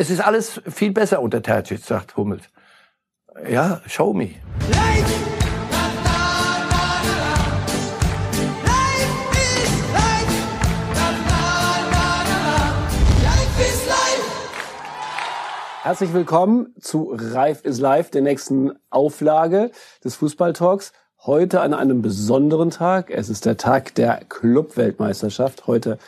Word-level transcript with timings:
Es 0.00 0.08
ist 0.08 0.20
alles 0.20 0.62
viel 0.66 0.92
besser 0.92 1.20
unter 1.20 1.42
Terzic, 1.42 1.84
sagt 1.84 2.16
Hummels. 2.16 2.44
Ja, 3.46 3.82
show 3.84 4.14
me. 4.14 4.30
Herzlich 15.82 16.14
willkommen 16.14 16.74
zu 16.80 17.14
Reif 17.14 17.66
is 17.66 17.78
Live, 17.78 18.10
der 18.10 18.22
nächsten 18.22 18.72
Auflage 18.88 19.70
des 20.02 20.14
Fußballtalks. 20.14 20.94
Heute 21.26 21.60
an 21.60 21.74
einem 21.74 22.00
besonderen 22.00 22.70
Tag. 22.70 23.10
Es 23.10 23.28
ist 23.28 23.44
der 23.44 23.58
Tag 23.58 23.94
der 23.96 24.22
Clubweltmeisterschaft. 24.30 25.66
Heute 25.66 25.98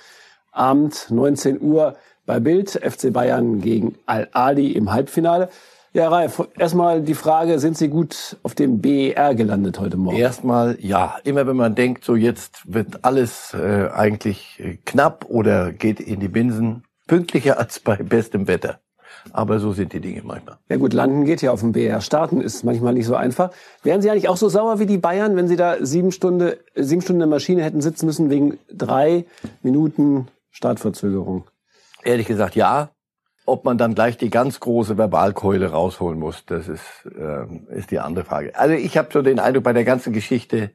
Abend 0.51 1.11
19 1.11 1.61
Uhr 1.61 1.95
bei 2.27 2.41
Bild. 2.41 2.70
FC 2.70 3.12
Bayern 3.12 3.61
gegen 3.61 3.96
Al-Ali 4.07 4.72
im 4.72 4.93
Halbfinale. 4.93 5.48
Ja, 5.94 6.08
Ralf, 6.08 6.49
erstmal 6.58 7.03
die 7.03 7.14
Frage, 7.14 7.58
sind 7.58 7.76
Sie 7.76 7.89
gut 7.89 8.39
auf 8.43 8.54
dem 8.54 8.80
BER 8.80 9.35
gelandet 9.35 9.79
heute 9.79 9.99
Morgen? 9.99 10.17
Erstmal 10.17 10.79
ja. 10.80 11.16
Immer 11.25 11.46
wenn 11.46 11.57
man 11.57 11.75
denkt, 11.75 12.04
so 12.07 12.16
jetzt 12.16 12.63
wird 12.72 13.04
alles 13.04 13.53
äh, 13.53 13.89
eigentlich 13.94 14.58
äh, 14.58 14.79
knapp 14.86 15.27
oder 15.29 15.71
geht 15.71 16.00
in 16.00 16.18
die 16.18 16.29
Binsen, 16.29 16.85
pünktlicher 17.07 17.58
als 17.61 17.79
bei 17.79 17.96
bestem 17.96 18.49
Wetter. 18.49 18.80
Aber 19.32 19.61
so 19.61 19.72
sind 19.72 19.93
die 19.93 20.00
Dinge 20.00 20.22
manchmal. 20.25 20.57
Ja 20.71 20.79
gut, 20.79 20.94
landen 20.94 21.27
geht 21.27 21.43
ja 21.43 21.52
auf 21.52 21.61
dem 21.61 21.72
BR. 21.72 22.00
Starten 22.00 22.41
ist 22.41 22.64
manchmal 22.64 22.94
nicht 22.94 23.07
so 23.07 23.14
einfach. 23.14 23.50
Wären 23.82 24.00
Sie 24.00 24.11
eigentlich 24.11 24.29
auch 24.30 24.39
so 24.39 24.49
sauer 24.49 24.79
wie 24.79 24.86
die 24.86 24.99
Bayern, 24.99 25.36
wenn 25.36 25.46
Sie 25.46 25.57
da 25.57 25.77
sieben 25.85 26.11
Stunden, 26.11 26.54
sieben 26.75 27.02
Stunden 27.02 27.21
in 27.21 27.29
der 27.29 27.36
Maschine 27.36 27.63
hätten 27.63 27.82
sitzen 27.82 28.07
müssen 28.07 28.30
wegen 28.30 28.58
drei 28.72 29.27
Minuten 29.63 30.29
Startverzögerung? 30.50 31.44
Ehrlich 32.05 32.27
gesagt, 32.27 32.56
ja. 32.56 32.91
Ob 33.45 33.65
man 33.65 33.77
dann 33.77 33.97
gleich 33.97 34.17
die 34.17 34.31
ganz 34.31 34.61
große 34.61 34.97
Verbalkeule 34.97 35.73
rausholen 35.73 36.19
muss, 36.19 36.47
das 36.47 36.69
ist, 36.69 36.83
äh, 37.06 37.77
ist 37.77 37.91
die 37.91 37.98
andere 37.98 38.25
Frage. 38.25 38.56
Also 38.56 38.75
ich 38.75 38.97
habe 38.97 39.09
so 39.12 39.20
den 39.20 39.41
Eindruck, 39.41 39.64
bei 39.64 39.72
der 39.72 39.84
ganzen 39.84 40.12
Geschichte, 40.12 40.70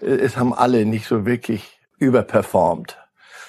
äh, 0.00 0.06
es 0.06 0.36
haben 0.36 0.54
alle 0.54 0.86
nicht 0.86 1.06
so 1.06 1.26
wirklich 1.26 1.80
überperformt. 1.98 2.96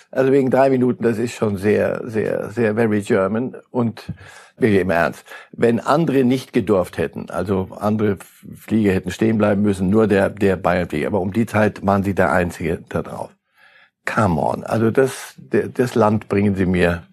Also 0.10 0.32
wegen 0.32 0.50
drei 0.50 0.72
Minuten, 0.72 1.04
das 1.04 1.20
ist 1.20 1.34
schon 1.34 1.58
sehr, 1.58 2.02
sehr, 2.06 2.50
sehr 2.50 2.74
very 2.74 3.02
German. 3.02 3.56
Und 3.70 4.12
wirklich 4.58 4.82
im 4.82 4.90
Ernst, 4.90 5.26
wenn 5.52 5.80
andere 5.80 6.24
nicht 6.24 6.54
gedurft 6.54 6.98
hätten, 6.98 7.30
also 7.30 7.70
andere 7.80 8.18
Flieger 8.56 8.92
hätten 8.92 9.12
stehen 9.12 9.38
bleiben 9.38 9.62
müssen, 9.62 9.90
nur 9.90 10.08
der, 10.08 10.30
der 10.30 10.56
Bayern-Flieger, 10.56 11.08
aber 11.08 11.22
um 11.22 11.34
die 11.34 11.46
Zeit 11.46 11.86
waren 11.86 12.04
sie 12.04 12.14
der 12.14 12.32
Einzige 12.32 12.84
da 12.90 13.02
drauf. 13.02 13.32
Come 14.06 14.42
on, 14.42 14.64
also 14.64 14.92
das, 14.92 15.36
das 15.38 15.96
Land 15.96 16.28
bringen 16.28 16.56
sie 16.56 16.66
mir 16.66 17.04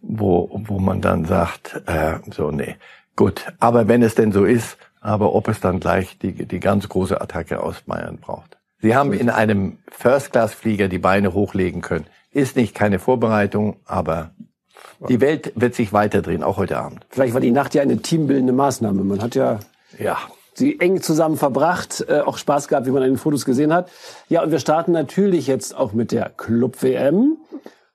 wo, 0.00 0.50
wo 0.66 0.78
man 0.78 1.00
dann 1.00 1.24
sagt, 1.24 1.82
äh, 1.86 2.14
so, 2.30 2.50
nee, 2.50 2.76
gut. 3.16 3.46
Aber 3.58 3.88
wenn 3.88 4.02
es 4.02 4.14
denn 4.14 4.32
so 4.32 4.44
ist, 4.44 4.78
aber 5.00 5.34
ob 5.34 5.48
es 5.48 5.60
dann 5.60 5.80
gleich 5.80 6.18
die, 6.18 6.32
die 6.32 6.60
ganz 6.60 6.88
große 6.88 7.20
Attacke 7.20 7.62
aus 7.62 7.82
Bayern 7.82 8.18
braucht. 8.18 8.58
Sie 8.80 8.94
haben 8.94 9.12
in 9.12 9.28
einem 9.28 9.78
First-Class-Flieger 9.90 10.88
die 10.88 10.98
Beine 10.98 11.34
hochlegen 11.34 11.82
können. 11.82 12.06
Ist 12.30 12.56
nicht 12.56 12.74
keine 12.74 12.98
Vorbereitung, 12.98 13.76
aber 13.84 14.30
die 15.08 15.20
Welt 15.20 15.52
wird 15.56 15.74
sich 15.74 15.92
weiterdrehen, 15.92 16.42
auch 16.42 16.56
heute 16.56 16.78
Abend. 16.78 17.06
Vielleicht 17.10 17.34
war 17.34 17.40
die 17.40 17.50
Nacht 17.50 17.74
ja 17.74 17.82
eine 17.82 17.98
teambildende 17.98 18.52
Maßnahme. 18.52 19.02
Man 19.04 19.22
hat 19.22 19.34
ja, 19.34 19.58
ja. 19.98 20.18
sie 20.54 20.78
eng 20.80 21.00
zusammen 21.00 21.36
verbracht, 21.36 22.04
äh, 22.08 22.20
auch 22.20 22.38
Spaß 22.38 22.68
gehabt, 22.68 22.86
wie 22.86 22.90
man 22.90 23.02
an 23.02 23.10
den 23.10 23.18
Fotos 23.18 23.44
gesehen 23.44 23.72
hat. 23.72 23.90
Ja, 24.28 24.42
und 24.42 24.50
wir 24.50 24.58
starten 24.58 24.92
natürlich 24.92 25.46
jetzt 25.46 25.76
auch 25.76 25.92
mit 25.92 26.12
der 26.12 26.30
Club-WM. 26.30 27.36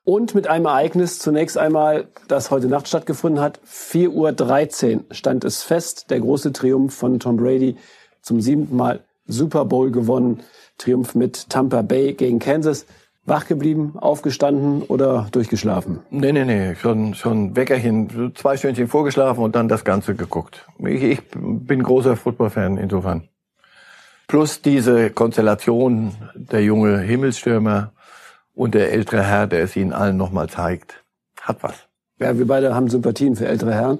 Und 0.04 0.34
mit 0.34 0.46
einem 0.48 0.66
Ereignis 0.66 1.18
zunächst 1.18 1.56
einmal, 1.56 2.08
das 2.28 2.50
heute 2.50 2.68
Nacht 2.68 2.88
stattgefunden 2.88 3.42
hat. 3.42 3.58
4.13 3.66 4.96
Uhr 4.96 5.04
stand 5.10 5.44
es 5.44 5.62
fest. 5.62 6.10
Der 6.10 6.20
große 6.20 6.52
Triumph 6.52 6.94
von 6.94 7.18
Tom 7.18 7.38
Brady 7.38 7.76
zum 8.20 8.42
siebten 8.42 8.76
Mal 8.76 9.00
Super 9.26 9.64
Bowl 9.64 9.90
gewonnen. 9.90 10.42
Triumph 10.76 11.14
mit 11.14 11.48
Tampa 11.48 11.80
Bay 11.80 12.12
gegen 12.12 12.38
Kansas. 12.38 12.84
Wach 13.26 13.46
geblieben, 13.46 13.94
aufgestanden 13.98 14.82
oder 14.82 15.28
durchgeschlafen? 15.32 16.00
Nee, 16.10 16.32
nee, 16.32 16.44
nee, 16.44 16.74
schon, 16.74 17.14
schon 17.14 17.56
Weckerchen, 17.56 18.32
zwei 18.34 18.58
Stündchen 18.58 18.86
vorgeschlafen 18.86 19.42
und 19.42 19.56
dann 19.56 19.66
das 19.68 19.86
Ganze 19.86 20.14
geguckt. 20.14 20.66
Ich, 20.80 21.02
ich 21.02 21.20
bin 21.32 21.82
großer 21.82 22.16
Football-Fan 22.16 22.76
insofern. 22.76 23.26
Plus 24.26 24.60
diese 24.60 25.08
Konstellation, 25.08 26.14
der 26.34 26.62
junge 26.62 26.98
Himmelsstürmer, 26.98 27.93
und 28.54 28.74
der 28.74 28.92
ältere 28.92 29.22
Herr, 29.22 29.46
der 29.46 29.62
es 29.62 29.76
ihnen 29.76 29.92
allen 29.92 30.16
nochmal 30.16 30.48
zeigt, 30.48 31.04
hat 31.40 31.62
was. 31.62 31.88
Ja, 32.18 32.38
wir 32.38 32.46
beide 32.46 32.74
haben 32.74 32.88
Sympathien 32.88 33.36
für 33.36 33.46
ältere 33.46 33.74
Herren. 33.74 33.98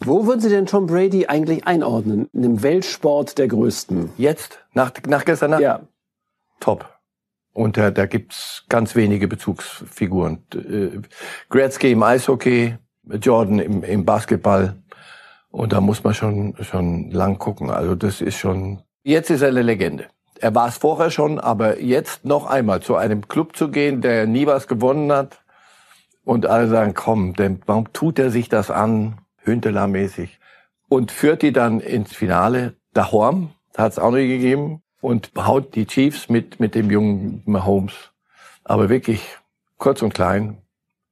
Wo 0.00 0.26
würden 0.26 0.40
Sie 0.40 0.48
denn 0.48 0.66
Tom 0.66 0.86
Brady 0.86 1.26
eigentlich 1.26 1.66
einordnen? 1.66 2.28
In 2.32 2.42
dem 2.42 2.62
Weltsport 2.62 3.38
der 3.38 3.48
Größten? 3.48 4.10
Jetzt? 4.18 4.58
Nach, 4.74 4.92
nach 5.06 5.24
gestern 5.24 5.52
Nacht? 5.52 5.60
Ja. 5.60 5.80
Top. 6.58 6.90
Und 7.52 7.76
da, 7.76 7.92
da 7.92 8.06
gibt's 8.06 8.64
ganz 8.68 8.96
wenige 8.96 9.28
Bezugsfiguren. 9.28 10.44
Äh, 10.52 11.00
Gretzky 11.48 11.92
im 11.92 12.02
Eishockey, 12.02 12.76
Jordan 13.04 13.60
im, 13.60 13.84
im 13.84 14.04
Basketball. 14.04 14.74
Und 15.50 15.72
da 15.72 15.80
muss 15.80 16.02
man 16.02 16.14
schon, 16.14 16.56
schon 16.62 17.12
lang 17.12 17.38
gucken. 17.38 17.70
Also 17.70 17.94
das 17.94 18.20
ist 18.20 18.36
schon, 18.36 18.82
jetzt 19.04 19.30
ist 19.30 19.42
er 19.42 19.48
eine 19.48 19.62
Legende 19.62 20.08
er 20.44 20.54
war 20.54 20.68
es 20.68 20.76
vorher 20.76 21.10
schon, 21.10 21.40
aber 21.40 21.80
jetzt 21.80 22.26
noch 22.26 22.44
einmal 22.44 22.82
zu 22.82 22.96
einem 22.96 23.28
Club 23.28 23.56
zu 23.56 23.70
gehen, 23.70 24.02
der 24.02 24.26
nie 24.26 24.46
was 24.46 24.68
gewonnen 24.68 25.10
hat 25.10 25.42
und 26.22 26.44
alle 26.44 26.68
sagen, 26.68 26.92
komm, 26.92 27.32
denn 27.32 27.62
warum 27.64 27.90
tut 27.94 28.18
er 28.18 28.30
sich 28.30 28.50
das 28.50 28.70
an, 28.70 29.22
Hünteler-mäßig 29.42 30.38
und 30.90 31.10
führt 31.10 31.40
die 31.40 31.54
dann 31.54 31.80
ins 31.80 32.14
Finale. 32.14 32.74
Dahorm 32.92 33.54
hat 33.74 33.92
es 33.92 33.98
auch 33.98 34.10
noch 34.10 34.18
gegeben 34.18 34.82
und 35.00 35.30
haut 35.34 35.74
die 35.76 35.86
Chiefs 35.86 36.28
mit, 36.28 36.60
mit 36.60 36.74
dem 36.74 36.90
jungen 36.90 37.42
Mahomes. 37.46 38.12
Aber 38.64 38.90
wirklich 38.90 39.38
kurz 39.78 40.02
und 40.02 40.12
klein, 40.12 40.58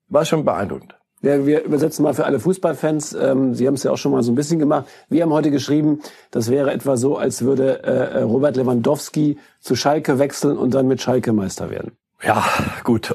war 0.09 0.26
schon 0.26 0.44
beeindruckend. 0.44 0.94
Ja, 1.22 1.47
wir 1.47 1.62
übersetzen 1.62 2.03
mal 2.03 2.15
für 2.15 2.25
alle 2.25 2.41
Fußballfans. 2.41 3.15
Ähm, 3.15 3.55
Sie 3.55 3.66
haben 3.66 3.75
es 3.75 3.84
ja 3.84 3.93
auch 3.93 3.97
schon 3.97 4.10
mal 4.10 4.25
so 4.25 4.33
ein 4.33 4.34
bisschen 4.34 4.59
gemacht. 4.59 4.87
Wir 5.09 5.22
haben 5.22 5.33
heute 5.33 5.53
geschrieben, 5.53 6.00
das 6.33 6.50
wäre 6.50 6.72
etwa 6.72 6.97
so, 6.97 7.16
als 7.16 7.43
würde 7.43 7.84
äh, 7.84 8.19
äh 8.19 8.22
Robert 8.22 8.56
Lewandowski 8.56 9.38
zu 9.61 9.77
Schalke 9.77 10.19
wechseln 10.19 10.59
und 10.59 10.75
dann 10.75 10.88
mit 10.88 11.00
Schalke 11.00 11.32
Meister 11.32 11.71
werden. 11.71 11.93
Ja, 12.25 12.44
gut. 12.82 13.15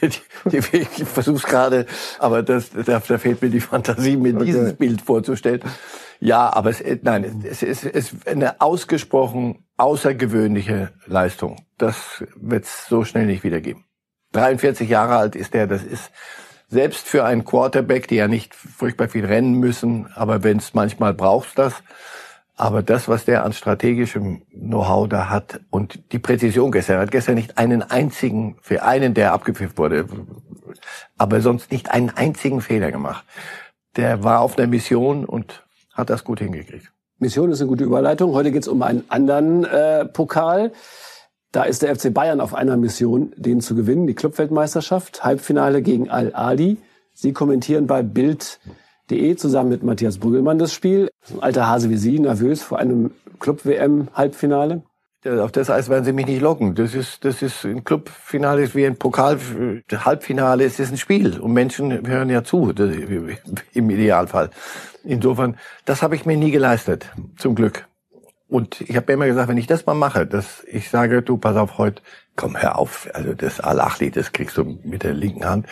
ich 0.00 1.04
versuche 1.04 1.46
gerade, 1.46 1.86
aber 2.18 2.42
das, 2.42 2.70
da, 2.70 3.00
da 3.00 3.18
fehlt 3.18 3.42
mir 3.42 3.50
die 3.50 3.60
Fantasie, 3.60 4.16
mir 4.16 4.34
okay. 4.34 4.44
dieses 4.44 4.74
Bild 4.74 5.02
vorzustellen. 5.02 5.62
Ja, 6.18 6.52
aber 6.52 6.70
es, 6.70 6.82
nein, 7.02 7.44
es 7.48 7.62
ist, 7.62 7.84
es 7.84 8.12
ist 8.12 8.28
eine 8.28 8.60
ausgesprochen 8.60 9.64
außergewöhnliche 9.76 10.90
Leistung. 11.06 11.64
Das 11.78 12.24
wird 12.36 12.64
es 12.64 12.86
so 12.86 13.04
schnell 13.04 13.26
nicht 13.26 13.42
wiedergeben. 13.42 13.84
43 14.32 14.88
Jahre 14.88 15.16
alt 15.16 15.36
ist 15.36 15.54
der, 15.54 15.66
das 15.66 15.82
ist 15.82 16.10
selbst 16.72 17.06
für 17.06 17.24
einen 17.24 17.44
Quarterback, 17.44 18.08
die 18.08 18.16
ja 18.16 18.28
nicht 18.28 18.54
furchtbar 18.54 19.08
viel 19.08 19.26
rennen 19.26 19.54
müssen, 19.60 20.08
aber 20.14 20.42
wenn 20.42 20.56
es 20.56 20.72
manchmal 20.72 21.12
braucht 21.12 21.58
das. 21.58 21.74
Aber 22.56 22.82
das, 22.82 23.08
was 23.08 23.26
der 23.26 23.44
an 23.44 23.52
strategischem 23.52 24.42
Know-how 24.50 25.06
da 25.06 25.28
hat 25.28 25.60
und 25.68 26.00
die 26.12 26.18
Präzision 26.18 26.72
gestern, 26.72 26.96
er 26.96 27.02
hat 27.02 27.10
gestern 27.10 27.34
nicht 27.34 27.58
einen 27.58 27.82
einzigen, 27.82 28.56
für 28.62 28.82
einen, 28.84 29.12
der 29.12 29.34
abgepfiffen 29.34 29.76
wurde, 29.76 30.06
aber 31.18 31.42
sonst 31.42 31.70
nicht 31.72 31.90
einen 31.90 32.08
einzigen 32.08 32.62
Fehler 32.62 32.90
gemacht. 32.90 33.26
Der 33.96 34.24
war 34.24 34.40
auf 34.40 34.56
der 34.56 34.66
Mission 34.66 35.26
und 35.26 35.64
hat 35.92 36.08
das 36.08 36.24
gut 36.24 36.38
hingekriegt. 36.38 36.90
Mission 37.18 37.52
ist 37.52 37.60
eine 37.60 37.68
gute 37.68 37.84
Überleitung. 37.84 38.32
Heute 38.32 38.50
geht 38.50 38.62
es 38.62 38.68
um 38.68 38.80
einen 38.80 39.04
anderen 39.08 39.64
äh, 39.64 40.06
Pokal. 40.06 40.72
Da 41.52 41.64
ist 41.64 41.82
der 41.82 41.94
FC 41.94 42.12
Bayern 42.14 42.40
auf 42.40 42.54
einer 42.54 42.78
Mission, 42.78 43.34
den 43.36 43.60
zu 43.60 43.74
gewinnen, 43.74 44.06
die 44.06 44.14
Clubweltmeisterschaft, 44.14 45.22
Halbfinale 45.22 45.82
gegen 45.82 46.08
Al-Ali. 46.08 46.78
Sie 47.12 47.34
kommentieren 47.34 47.86
bei 47.86 48.02
Bild.de 48.02 49.36
zusammen 49.36 49.68
mit 49.68 49.82
Matthias 49.82 50.16
Brüggelmann 50.16 50.58
das 50.58 50.72
Spiel. 50.72 51.10
Ein 51.30 51.42
alter 51.42 51.68
Hase 51.68 51.90
wie 51.90 51.98
Sie, 51.98 52.18
nervös 52.18 52.62
vor 52.62 52.78
einem 52.78 53.10
Club-WM-Halbfinale? 53.38 54.80
Auf 55.26 55.52
das 55.52 55.68
Eis 55.68 55.90
werden 55.90 56.06
Sie 56.06 56.14
mich 56.14 56.26
nicht 56.26 56.40
locken. 56.40 56.74
Das 56.74 56.94
ist, 56.94 57.22
das 57.22 57.42
ist 57.42 57.66
ein 57.66 57.84
Clubfinale 57.84 58.62
ist 58.62 58.74
wie 58.74 58.86
ein 58.86 58.96
Pokal, 58.96 59.38
Halbfinale 59.92 60.64
ist, 60.64 60.80
ist 60.80 60.90
ein 60.90 60.96
Spiel 60.96 61.38
und 61.38 61.52
Menschen 61.52 62.06
hören 62.06 62.30
ja 62.30 62.42
zu, 62.42 62.72
im 63.74 63.90
Idealfall. 63.90 64.48
Insofern, 65.04 65.58
das 65.84 66.00
habe 66.00 66.16
ich 66.16 66.24
mir 66.24 66.38
nie 66.38 66.50
geleistet, 66.50 67.12
zum 67.36 67.54
Glück. 67.54 67.86
Und 68.52 68.82
ich 68.82 68.96
habe 68.96 69.06
mir 69.08 69.14
immer 69.14 69.26
gesagt, 69.26 69.48
wenn 69.48 69.56
ich 69.56 69.66
das 69.66 69.86
mal 69.86 69.94
mache, 69.94 70.26
dass 70.26 70.62
ich 70.70 70.90
sage, 70.90 71.22
du, 71.22 71.38
pass 71.38 71.56
auf, 71.56 71.78
heute, 71.78 72.02
komm, 72.36 72.54
hör 72.60 72.78
auf, 72.78 73.08
also 73.14 73.32
das 73.32 73.60
Al-Achli, 73.60 74.10
das 74.10 74.32
kriegst 74.32 74.58
du 74.58 74.78
mit 74.84 75.04
der 75.04 75.14
linken 75.14 75.46
Hand. 75.46 75.66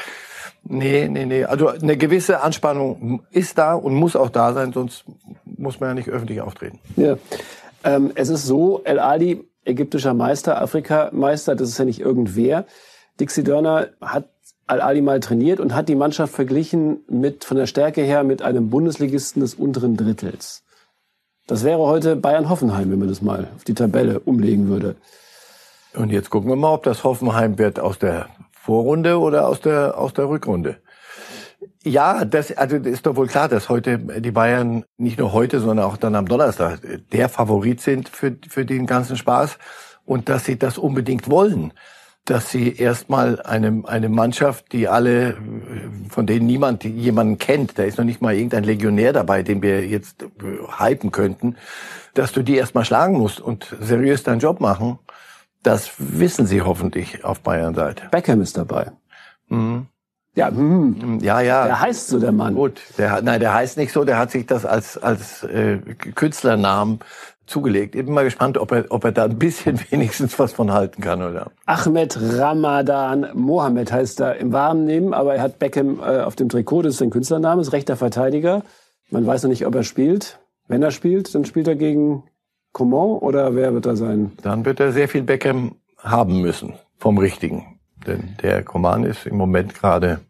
Nee, 0.64 1.06
nee, 1.10 1.26
nee. 1.26 1.44
Also 1.44 1.68
eine 1.68 1.98
gewisse 1.98 2.40
Anspannung 2.40 3.22
ist 3.32 3.58
da 3.58 3.74
und 3.74 3.92
muss 3.92 4.16
auch 4.16 4.30
da 4.30 4.54
sein, 4.54 4.72
sonst 4.72 5.04
muss 5.44 5.78
man 5.78 5.90
ja 5.90 5.94
nicht 5.94 6.08
öffentlich 6.08 6.40
auftreten. 6.40 6.78
Ja. 6.96 7.18
Ähm, 7.84 8.12
es 8.14 8.30
ist 8.30 8.46
so, 8.46 8.80
El 8.84 8.98
Ali, 8.98 9.44
ägyptischer 9.66 10.14
Meister, 10.14 10.58
Afrikameister, 10.62 11.56
das 11.56 11.68
ist 11.68 11.78
ja 11.78 11.84
nicht 11.84 12.00
irgendwer. 12.00 12.64
Dixie 13.20 13.44
Dörner 13.44 13.88
hat 14.00 14.30
Al-Ali 14.66 15.02
mal 15.02 15.20
trainiert 15.20 15.60
und 15.60 15.74
hat 15.74 15.90
die 15.90 15.96
Mannschaft 15.96 16.32
verglichen 16.32 17.00
mit, 17.10 17.44
von 17.44 17.58
der 17.58 17.66
Stärke 17.66 18.00
her, 18.00 18.24
mit 18.24 18.40
einem 18.40 18.70
Bundesligisten 18.70 19.42
des 19.42 19.54
unteren 19.54 19.98
Drittels. 19.98 20.62
Das 21.50 21.64
wäre 21.64 21.80
heute 21.80 22.14
Bayern-Hoffenheim, 22.14 22.92
wenn 22.92 23.00
man 23.00 23.08
das 23.08 23.22
mal 23.22 23.48
auf 23.56 23.64
die 23.64 23.74
Tabelle 23.74 24.20
umlegen 24.20 24.68
würde. 24.68 24.94
Und 25.94 26.10
jetzt 26.10 26.30
gucken 26.30 26.48
wir 26.48 26.54
mal, 26.54 26.72
ob 26.72 26.84
das 26.84 27.02
Hoffenheim 27.02 27.58
wird 27.58 27.80
aus 27.80 27.98
der 27.98 28.26
Vorrunde 28.52 29.18
oder 29.18 29.48
aus 29.48 29.60
der, 29.60 29.98
aus 29.98 30.14
der 30.14 30.28
Rückrunde. 30.28 30.76
Ja, 31.82 32.24
das, 32.24 32.56
also 32.56 32.78
das 32.78 32.92
ist 32.92 33.04
doch 33.04 33.16
wohl 33.16 33.26
klar, 33.26 33.48
dass 33.48 33.68
heute 33.68 33.98
die 33.98 34.30
Bayern 34.30 34.84
nicht 34.96 35.18
nur 35.18 35.32
heute, 35.32 35.58
sondern 35.58 35.84
auch 35.86 35.96
dann 35.96 36.14
am 36.14 36.28
Donnerstag 36.28 36.82
der 37.10 37.28
Favorit 37.28 37.80
sind 37.80 38.08
für, 38.08 38.36
für 38.48 38.64
den 38.64 38.86
ganzen 38.86 39.16
Spaß 39.16 39.58
und 40.06 40.28
dass 40.28 40.44
sie 40.44 40.56
das 40.56 40.78
unbedingt 40.78 41.28
wollen 41.28 41.72
dass 42.24 42.50
sie 42.50 42.76
erstmal 42.76 43.40
eine, 43.42 43.82
eine 43.86 44.08
Mannschaft, 44.08 44.72
die 44.72 44.88
alle, 44.88 45.36
von 46.08 46.26
denen 46.26 46.46
niemand 46.46 46.84
jemanden 46.84 47.38
kennt, 47.38 47.78
da 47.78 47.82
ist 47.82 47.98
noch 47.98 48.04
nicht 48.04 48.22
mal 48.22 48.34
irgendein 48.34 48.64
Legionär 48.64 49.12
dabei, 49.12 49.42
den 49.42 49.62
wir 49.62 49.86
jetzt 49.86 50.24
hypen 50.78 51.10
könnten, 51.10 51.56
dass 52.14 52.32
du 52.32 52.42
die 52.42 52.56
erstmal 52.56 52.84
schlagen 52.84 53.18
musst 53.18 53.40
und 53.40 53.74
seriös 53.80 54.22
deinen 54.22 54.40
Job 54.40 54.60
machen. 54.60 54.98
Das 55.62 55.92
wissen 55.98 56.46
sie 56.46 56.62
hoffentlich 56.62 57.24
auf 57.24 57.40
Bayern-Seite. 57.40 58.08
Beckham 58.10 58.40
ist 58.40 58.56
dabei. 58.56 58.92
Mhm. 59.48 59.86
Ja, 60.36 60.48
hm. 60.48 61.18
ja, 61.20 61.40
ja. 61.40 61.66
Der 61.66 61.80
heißt 61.80 62.08
so 62.08 62.20
der 62.20 62.32
Mann. 62.32 62.54
Gut, 62.54 62.80
der, 62.96 63.20
nein, 63.20 63.40
der 63.40 63.52
heißt 63.52 63.76
nicht 63.76 63.92
so. 63.92 64.04
Der 64.04 64.16
hat 64.16 64.30
sich 64.30 64.46
das 64.46 64.64
als 64.64 64.96
als 64.96 65.42
äh, 65.42 65.78
Künstlernamen 66.14 67.00
zugelegt. 67.50 67.94
Ich 67.94 68.04
bin 68.04 68.14
mal 68.14 68.24
gespannt, 68.24 68.56
ob 68.56 68.72
er, 68.72 68.86
ob 68.88 69.04
er 69.04 69.12
da 69.12 69.24
ein 69.24 69.38
bisschen 69.38 69.78
wenigstens 69.90 70.38
was 70.38 70.52
von 70.52 70.72
halten 70.72 71.02
kann, 71.02 71.22
oder? 71.22 71.50
Ahmed 71.66 72.18
Ramadan 72.20 73.28
Mohammed 73.34 73.92
heißt 73.92 74.20
er 74.20 74.36
im 74.36 74.52
warmen 74.52 74.84
Nehmen, 74.84 75.12
aber 75.12 75.34
er 75.34 75.42
hat 75.42 75.58
Beckham 75.58 76.00
äh, 76.00 76.20
auf 76.20 76.36
dem 76.36 76.48
Trikot, 76.48 76.82
das 76.82 76.94
ist 76.94 76.98
sein 76.98 77.10
Künstlername, 77.10 77.60
ist 77.60 77.72
rechter 77.72 77.96
Verteidiger. 77.96 78.62
Man 79.10 79.26
weiß 79.26 79.42
noch 79.42 79.50
nicht, 79.50 79.66
ob 79.66 79.74
er 79.74 79.82
spielt. 79.82 80.38
Wenn 80.68 80.82
er 80.82 80.92
spielt, 80.92 81.34
dann 81.34 81.44
spielt 81.44 81.66
er 81.66 81.74
gegen 81.74 82.22
Coman 82.72 83.18
oder 83.18 83.56
wer 83.56 83.74
wird 83.74 83.86
da 83.86 83.96
sein? 83.96 84.32
Dann 84.42 84.64
wird 84.64 84.78
er 84.78 84.92
sehr 84.92 85.08
viel 85.08 85.22
Beckham 85.22 85.76
haben 85.98 86.40
müssen 86.40 86.74
vom 86.96 87.18
Richtigen. 87.18 87.80
Denn 88.06 88.36
der 88.40 88.62
Coman 88.62 89.04
ist 89.04 89.26
im 89.26 89.36
Moment 89.36 89.74
gerade 89.74 90.20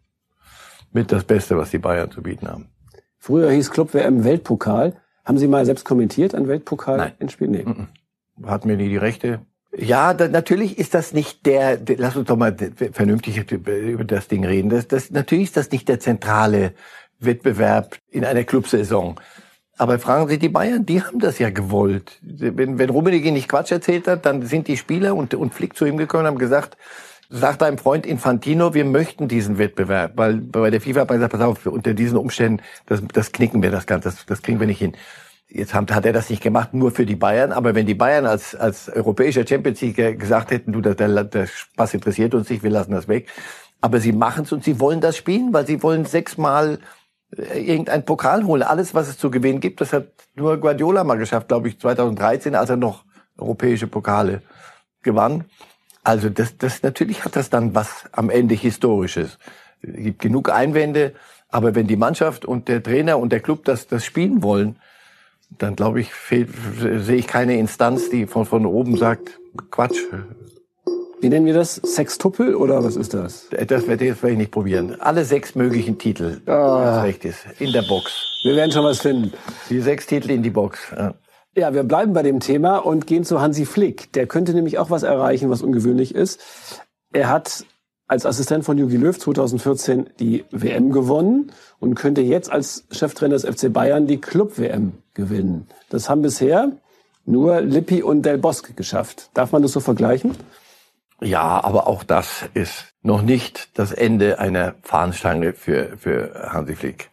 mit 0.93 1.13
das 1.13 1.25
Beste, 1.25 1.57
was 1.57 1.71
die 1.71 1.79
Bayern 1.79 2.11
zu 2.11 2.23
bieten 2.23 2.49
haben. 2.49 2.71
Früher 3.19 3.51
hieß 3.51 3.71
Club 3.71 3.93
WM 3.95 4.25
Weltpokal. 4.25 4.97
Haben 5.31 5.39
Sie 5.39 5.47
mal 5.47 5.65
selbst 5.65 5.85
kommentiert 5.85 6.35
ein 6.35 6.49
Weltpokal 6.49 6.97
Nein. 6.97 7.13
ins 7.21 7.35
Spiel? 7.35 7.47
Nee. 7.47 7.65
Hat 8.45 8.65
mir 8.65 8.77
nie 8.77 8.89
die 8.89 8.97
Rechte. 8.97 9.39
Ja, 9.77 10.13
da, 10.13 10.27
natürlich 10.27 10.77
ist 10.77 10.93
das 10.93 11.13
nicht 11.13 11.47
der, 11.47 11.77
der, 11.77 11.99
lass 11.99 12.17
uns 12.17 12.27
doch 12.27 12.37
mal 12.37 12.57
vernünftig 12.91 13.49
über 13.53 14.03
das 14.03 14.27
Ding 14.27 14.45
reden. 14.45 14.71
Das, 14.71 14.89
das, 14.89 15.13
natürlich 15.13 15.45
ist 15.45 15.57
das 15.57 15.71
nicht 15.71 15.89
der 15.89 16.01
zentrale 16.01 16.73
Wettbewerb 17.21 17.97
in 18.09 18.25
einer 18.25 18.43
Clubsaison. 18.43 19.21
Aber 19.79 20.01
fragen 20.01 20.29
Sie 20.29 20.41
die 20.41 20.49
Bayern, 20.49 20.85
die 20.85 21.01
haben 21.01 21.21
das 21.21 21.39
ja 21.39 21.51
gewollt. 21.51 22.19
Wenn, 22.23 22.81
wenn 22.81 22.91
Rummenigge 22.91 23.31
nicht 23.31 23.49
Quatsch 23.49 23.71
erzählt 23.71 24.09
hat, 24.09 24.27
dann 24.27 24.43
sind 24.43 24.67
die 24.67 24.77
Spieler 24.77 25.15
und, 25.15 25.35
und 25.35 25.55
Flick 25.55 25.77
zu 25.77 25.85
ihm 25.85 25.97
gekommen 25.97 26.25
und 26.25 26.31
haben 26.31 26.39
gesagt, 26.39 26.77
sagt 27.31 27.63
deinem 27.63 27.79
Freund 27.79 28.07
Infantino, 28.07 28.75
wir 28.75 28.85
möchten 28.85 29.29
diesen 29.29 29.57
Wettbewerb, 29.57 30.13
weil 30.17 30.37
bei 30.39 30.71
der 30.71 30.81
FIFA 30.81 31.03
hat 31.03 31.09
man 31.09 31.19
gesagt, 31.19 31.33
pass 31.33 31.41
auf, 31.41 31.67
unter 31.67 31.95
diesen 31.95 32.19
Umständen, 32.19 32.63
das, 32.87 33.03
das 33.13 33.33
knicken 33.33 33.63
wir 33.63 33.71
das 33.71 33.87
Ganze, 33.87 34.11
das, 34.11 34.27
das 34.27 34.43
kriegen 34.43 34.59
wir 34.59 34.67
nicht 34.67 34.81
hin. 34.81 34.97
Jetzt 35.49 35.75
hat, 35.75 35.93
hat 35.93 36.07
er 36.07 36.13
das 36.13 36.29
nicht 36.29 36.43
gemacht, 36.43 36.75
nur 36.75 36.91
für 36.91 37.07
die 37.07 37.17
Bayern, 37.17 37.53
aber 37.53 37.75
wenn 37.75 37.87
die 37.87 37.95
Bayern 37.95 38.27
als, 38.27 38.55
als 38.55 38.89
europäischer 38.89 39.47
Champions 39.47 39.81
League 39.81 40.19
gesagt 40.19 40.51
hätten, 40.51 40.73
du, 40.73 40.81
der, 40.81 40.95
der, 40.95 41.25
der 41.25 41.47
Spaß 41.47 41.95
interessiert 41.95 42.35
uns 42.35 42.51
nicht, 42.51 42.63
wir 42.63 42.71
lassen 42.71 42.93
das 42.93 43.09
weg. 43.09 43.29
Aber 43.81 43.99
sie 43.99 44.13
machen 44.13 44.45
es 44.45 44.53
und 44.53 44.63
sie 44.63 44.79
wollen 44.79 45.01
das 45.01 45.17
spielen, 45.17 45.53
weil 45.53 45.67
sie 45.67 45.83
wollen 45.83 46.05
sechsmal 46.05 46.79
äh, 47.37 47.59
irgendein 47.59 48.05
Pokal 48.05 48.45
holen. 48.45 48.63
Alles, 48.63 48.95
was 48.95 49.09
es 49.09 49.19
zu 49.19 49.31
gewinnen 49.31 49.61
gibt, 49.61 49.81
das 49.81 49.93
hat 49.93 50.09
nur 50.35 50.59
Guardiola 50.59 51.03
mal 51.03 51.17
geschafft, 51.17 51.49
glaube 51.49 51.69
ich, 51.69 51.81
2013, 51.81 52.55
als 52.55 52.71
er 52.71 52.77
noch 52.77 53.05
europäische 53.39 53.87
Pokale 53.87 54.43
gewann. 55.03 55.45
Also 56.03 56.31
das, 56.31 56.57
das 56.57 56.83
natürlich 56.83 57.25
hat 57.25 57.37
das 57.37 57.51
dann 57.51 57.75
was 57.75 58.05
am 58.13 58.31
Ende 58.31 58.55
Historisches. 58.55 59.39
Es 59.83 59.97
gibt 59.97 60.21
genug 60.21 60.51
Einwände, 60.51 61.15
aber 61.49 61.75
wenn 61.75 61.87
die 61.87 61.97
Mannschaft 61.97 62.45
und 62.45 62.69
der 62.69 62.83
Trainer 62.83 63.19
und 63.19 63.33
der 63.33 63.41
Club 63.41 63.65
das, 63.65 63.87
das 63.87 64.05
spielen 64.05 64.43
wollen, 64.43 64.77
dann 65.59 65.77
glaube 65.77 66.01
ich, 66.01 66.11
sehe 66.29 67.17
ich 67.17 67.27
keine 67.27 67.59
Instanz, 67.59 68.09
die 68.09 68.27
von, 68.27 68.47
von 68.47 68.67
oben 68.67 68.97
sagt, 68.97 69.41
Quatsch. 69.71 69.99
Wie 71.21 71.29
nennen 71.29 71.45
wir 71.45 71.55
das? 71.55 71.75
Sextuppel 71.75 72.55
oder 72.55 72.83
was 72.83 72.97
ist 72.97 73.13
das? 73.13 73.49
Das 73.51 73.87
werde 73.87 74.07
ich, 74.07 74.23
ich 74.23 74.37
nicht 74.39 74.53
probieren. 74.53 74.99
Alle 75.01 75.25
sechs 75.25 75.55
möglichen 75.55 75.99
Titel, 75.99 76.41
ah. 76.47 77.03
recht 77.03 77.25
ist, 77.27 77.45
in 77.59 77.73
der 77.73 77.83
Box. 77.83 78.41
Wir 78.43 78.57
werden 78.57 78.73
schon 78.73 78.85
was 78.85 79.01
finden. 79.01 79.33
Die 79.69 79.81
sechs 79.81 80.07
Titel 80.07 80.31
in 80.31 80.43
die 80.43 80.51
Box. 80.51 80.79
Ja. 80.97 81.15
Ja, 81.57 81.75
wir 81.75 81.83
bleiben 81.83 82.13
bei 82.13 82.23
dem 82.23 82.39
Thema 82.39 82.79
und 82.79 83.09
gehen 83.09 83.25
zu 83.25 83.41
Hansi 83.41 83.67
Flick. 83.67 84.13
Der 84.13 84.27
könnte 84.27 84.55
nämlich 84.55 84.79
auch 84.79 84.91
was 84.91 85.03
erreichen, 85.03 85.51
was 85.51 85.63
ungewöhnlich 85.63 86.15
ist. 86.15 86.41
Er 87.13 87.29
hat 87.29 87.65
als 88.07 88.25
Assistent 88.25 88.65
von 88.65 88.79
Jogi 88.79 88.97
Löw 88.97 89.19
2014 89.19 90.11
die 90.21 90.45
WM 90.53 90.93
gewonnen 90.93 91.51
und 91.81 91.97
könnte 91.97 92.21
jetzt 92.21 92.53
als 92.53 92.85
Cheftrainer 92.93 93.35
des 93.35 93.45
FC 93.45 93.73
Bayern 93.73 94.07
die 94.07 94.21
Club-WM 94.21 94.93
gewinnen. 95.15 95.67
Das 95.89 96.09
haben 96.09 96.23
bisher 96.23 96.73
nur 97.25 97.61
Lippi 97.61 98.03
und 98.03 98.23
Del 98.23 98.39
Bosque 98.39 98.75
geschafft. 98.75 99.31
Darf 99.35 99.51
man 99.51 99.63
das 99.63 99.73
so 99.73 99.81
vergleichen? 99.81 100.37
Ja, 101.23 101.63
aber 101.63 101.87
auch 101.87 102.03
das 102.03 102.49
ist 102.55 102.95
noch 103.03 103.23
nicht 103.23 103.79
das 103.79 103.93
Ende 103.93 104.39
einer 104.39 104.75
Fahnenstange 104.83 105.53
für, 105.53 105.97
für 105.99 106.51
Hansi 106.53 106.75
Flick. 106.75 107.11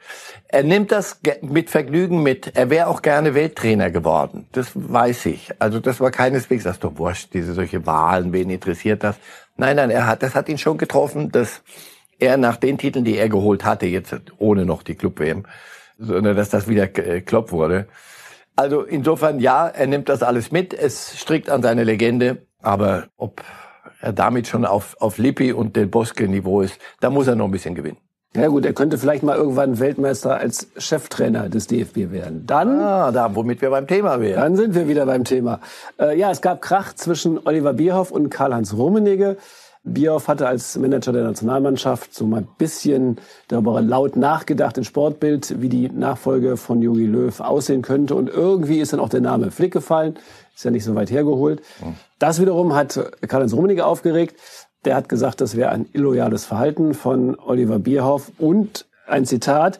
Er 0.47 0.63
nimmt 0.63 0.91
das 0.91 1.19
mit 1.41 1.69
Vergnügen 1.69 2.23
mit. 2.23 2.55
Er 2.55 2.69
wäre 2.69 2.87
auch 2.87 3.01
gerne 3.01 3.35
Welttrainer 3.35 3.91
geworden. 3.91 4.47
Das 4.53 4.71
weiß 4.73 5.25
ich. 5.27 5.51
Also 5.59 5.79
das 5.79 5.99
war 5.99 6.11
keineswegs, 6.11 6.63
das 6.63 6.77
ist 6.77 6.83
doch 6.83 6.97
wurscht, 6.97 7.33
diese 7.33 7.53
solche 7.53 7.85
Wahlen, 7.85 8.31
wen 8.31 8.49
interessiert 8.49 9.03
das? 9.03 9.17
Nein, 9.57 9.75
nein, 9.75 9.89
er 9.89 10.07
hat, 10.07 10.23
das 10.23 10.35
hat 10.35 10.47
ihn 10.47 10.57
schon 10.57 10.77
getroffen, 10.77 11.31
dass 11.31 11.61
er 12.19 12.37
nach 12.37 12.57
den 12.57 12.77
Titeln, 12.77 13.03
die 13.03 13.17
er 13.17 13.29
geholt 13.29 13.65
hatte, 13.65 13.85
jetzt 13.87 14.15
ohne 14.37 14.65
noch 14.65 14.83
die 14.83 14.95
Club-WM, 14.95 15.45
sondern 15.99 16.35
dass 16.35 16.49
das 16.49 16.67
wieder 16.67 16.87
Klopp 16.87 17.51
wurde. 17.51 17.87
Also 18.55 18.81
insofern, 18.83 19.39
ja, 19.39 19.67
er 19.67 19.87
nimmt 19.87 20.09
das 20.09 20.23
alles 20.23 20.51
mit. 20.51 20.73
Es 20.73 21.19
strickt 21.19 21.49
an 21.49 21.61
seine 21.61 21.83
Legende. 21.83 22.45
Aber 22.61 23.07
ob 23.17 23.43
er 24.01 24.13
damit 24.13 24.47
schon 24.47 24.65
auf, 24.65 24.95
auf 24.99 25.17
Lippi 25.17 25.53
und 25.53 25.75
Del 25.75 25.87
Bosque 25.87 26.27
Niveau 26.27 26.61
ist, 26.61 26.79
da 26.99 27.09
muss 27.09 27.27
er 27.27 27.35
noch 27.35 27.45
ein 27.45 27.51
bisschen 27.51 27.75
gewinnen. 27.75 27.97
Ja 28.35 28.49
gut, 28.49 28.65
er 28.65 28.73
könnte 28.73 28.97
vielleicht 28.97 29.23
mal 29.23 29.37
irgendwann 29.37 29.79
Weltmeister 29.79 30.37
als 30.37 30.67
Cheftrainer 30.77 31.49
des 31.49 31.67
DFB 31.67 32.11
werden. 32.11 32.45
Dann, 32.45 32.79
ah, 32.81 33.11
da, 33.11 33.33
womit 33.35 33.61
wir 33.61 33.69
beim 33.69 33.87
Thema 33.87 34.19
wären. 34.19 34.41
Dann 34.41 34.55
sind 34.55 34.75
wir 34.75 34.87
wieder 34.87 35.05
beim 35.05 35.23
Thema. 35.23 35.59
Äh, 35.99 36.19
ja, 36.19 36.29
es 36.29 36.41
gab 36.41 36.61
Krach 36.61 36.93
zwischen 36.93 37.39
Oliver 37.45 37.73
Bierhoff 37.73 38.11
und 38.11 38.29
Karl-Heinz 38.29 38.73
Rummenigge. 38.73 39.37
Bierhoff 39.83 40.27
hatte 40.27 40.47
als 40.47 40.77
Manager 40.77 41.13
der 41.13 41.23
Nationalmannschaft 41.23 42.13
so 42.13 42.25
mal 42.25 42.41
ein 42.41 42.47
bisschen 42.57 43.17
darüber 43.47 43.81
laut 43.81 44.17
nachgedacht 44.17 44.77
im 44.77 44.83
Sportbild, 44.83 45.61
wie 45.61 45.69
die 45.69 45.89
Nachfolge 45.89 46.57
von 46.57 46.81
Jogi 46.81 47.05
Löw 47.05 47.39
aussehen 47.39 47.81
könnte. 47.81 48.13
Und 48.13 48.29
irgendwie 48.29 48.79
ist 48.79 48.93
dann 48.93 48.99
auch 48.99 49.09
der 49.09 49.21
Name 49.21 49.51
Flick 49.51 49.73
gefallen. 49.73 50.15
Ist 50.57 50.65
ja 50.65 50.71
nicht 50.71 50.85
so 50.85 50.95
weit 50.95 51.11
hergeholt. 51.11 51.61
Hm. 51.81 51.93
Das 52.17 52.41
wiederum 52.41 52.73
hat 52.73 52.99
Karl-Heinz 53.27 53.53
Rummenigge 53.53 53.85
aufgeregt. 53.85 54.39
Der 54.85 54.95
hat 54.95 55.07
gesagt, 55.07 55.39
das 55.39 55.55
wäre 55.55 55.69
ein 55.69 55.87
illoyales 55.93 56.45
Verhalten 56.45 56.95
von 56.95 57.37
Oliver 57.37 57.77
Bierhoff 57.77 58.31
und 58.39 58.87
ein 59.05 59.25
Zitat. 59.25 59.77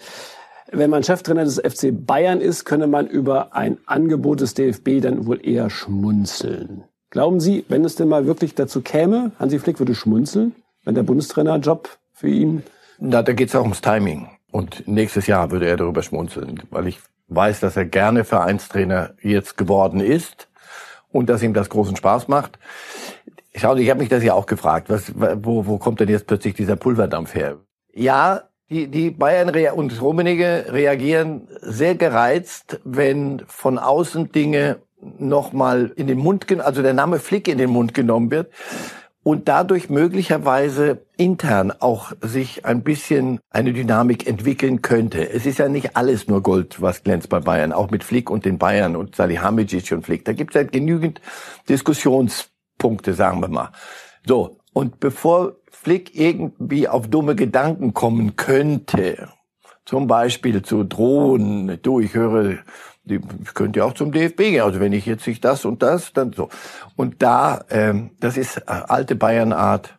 Wenn 0.71 0.91
man 0.91 1.01
Cheftrainer 1.01 1.45
des 1.45 1.55
FC 1.55 1.87
Bayern 1.91 2.41
ist, 2.41 2.65
könne 2.65 2.85
man 2.85 3.07
über 3.07 3.55
ein 3.55 3.79
Angebot 3.87 4.41
des 4.41 4.53
DFB 4.53 5.01
dann 5.01 5.25
wohl 5.25 5.43
eher 5.43 5.71
schmunzeln. 5.71 6.83
Glauben 7.09 7.39
Sie, 7.39 7.65
wenn 7.69 7.83
es 7.83 7.95
denn 7.95 8.07
mal 8.07 8.27
wirklich 8.27 8.53
dazu 8.53 8.81
käme, 8.81 9.31
Hansi 9.39 9.57
Flick 9.57 9.79
würde 9.79 9.95
schmunzeln, 9.95 10.53
wenn 10.85 10.93
der 10.93 11.01
Bundestrainerjob 11.01 11.89
für 12.13 12.29
ihn? 12.29 12.61
Na, 12.99 13.23
da 13.23 13.33
geht 13.33 13.49
es 13.49 13.55
auch 13.55 13.63
ums 13.63 13.81
Timing. 13.81 14.29
Und 14.51 14.87
nächstes 14.87 15.25
Jahr 15.25 15.49
würde 15.49 15.65
er 15.65 15.77
darüber 15.77 16.03
schmunzeln, 16.03 16.61
weil 16.69 16.85
ich 16.85 16.99
weiß, 17.29 17.61
dass 17.61 17.75
er 17.77 17.85
gerne 17.85 18.25
Vereinstrainer 18.25 19.15
jetzt 19.23 19.57
geworden 19.57 20.01
ist 20.01 20.47
und 21.11 21.29
dass 21.29 21.43
ihm 21.43 21.53
das 21.53 21.69
großen 21.69 21.95
Spaß 21.95 22.27
macht. 22.27 22.59
Schau, 23.55 23.75
ich 23.75 23.89
habe 23.89 23.99
mich 23.99 24.09
das 24.09 24.23
ja 24.23 24.33
auch 24.33 24.45
gefragt. 24.45 24.89
Was, 24.89 25.11
wo, 25.15 25.65
wo 25.65 25.77
kommt 25.77 25.99
denn 25.99 26.09
jetzt 26.09 26.27
plötzlich 26.27 26.53
dieser 26.53 26.75
Pulverdampf 26.75 27.33
her? 27.33 27.57
Ja, 27.93 28.43
die, 28.69 28.87
die 28.87 29.11
Bayern 29.11 29.49
und 29.73 30.01
Rummenigge 30.01 30.65
reagieren 30.69 31.47
sehr 31.61 31.95
gereizt, 31.95 32.79
wenn 32.83 33.43
von 33.47 33.79
außen 33.79 34.31
Dinge 34.31 34.77
nochmal 34.99 35.91
in 35.95 36.07
den 36.07 36.17
Mund, 36.17 36.45
also 36.59 36.81
der 36.81 36.93
Name 36.93 37.19
Flick 37.19 37.47
in 37.47 37.57
den 37.57 37.69
Mund 37.69 37.93
genommen 37.93 38.29
wird 38.29 38.51
und 39.27 39.49
dadurch 39.49 39.89
möglicherweise 39.89 41.01
intern 41.17 41.73
auch 41.77 42.13
sich 42.21 42.63
ein 42.63 42.81
bisschen 42.81 43.41
eine 43.49 43.73
Dynamik 43.73 44.25
entwickeln 44.25 44.81
könnte. 44.81 45.29
Es 45.29 45.45
ist 45.45 45.59
ja 45.59 45.67
nicht 45.67 45.97
alles 45.97 46.29
nur 46.29 46.41
Gold, 46.41 46.81
was 46.81 47.03
glänzt 47.03 47.27
bei 47.27 47.41
Bayern, 47.41 47.73
auch 47.73 47.91
mit 47.91 48.05
Flick 48.05 48.29
und 48.29 48.45
den 48.45 48.57
Bayern 48.57 48.95
und 48.95 49.17
Salihamidzic 49.17 49.91
und 49.91 50.05
Flick. 50.05 50.23
Da 50.23 50.31
gibt 50.31 50.55
es 50.55 50.55
halt 50.55 50.71
genügend 50.71 51.19
Diskussions 51.67 52.51
Punkte, 52.77 53.13
sagen 53.13 53.41
wir 53.41 53.49
mal. 53.49 53.73
So, 54.25 54.59
und 54.71 55.01
bevor 55.01 55.57
Flick 55.71 56.17
irgendwie 56.17 56.87
auf 56.87 57.09
dumme 57.09 57.35
Gedanken 57.35 57.93
kommen 57.93 58.37
könnte, 58.37 59.27
zum 59.83 60.07
Beispiel 60.07 60.61
zu 60.61 60.85
drohen, 60.85 61.79
du, 61.81 61.99
ich 61.99 62.13
höre, 62.13 62.59
ich 63.09 63.53
könnte 63.53 63.79
ja 63.79 63.85
auch 63.85 63.93
zum 63.93 64.11
DFB 64.11 64.37
gehen, 64.37 64.61
also 64.61 64.79
wenn 64.79 64.93
ich 64.93 65.05
jetzt 65.05 65.27
nicht 65.27 65.43
das 65.43 65.65
und 65.65 65.81
das, 65.81 66.13
dann 66.13 66.33
so. 66.33 66.49
Und 66.95 67.21
da, 67.21 67.65
ähm, 67.69 68.11
das 68.19 68.37
ist 68.37 68.67
alte 68.67 69.15
Bayernart, 69.15 69.97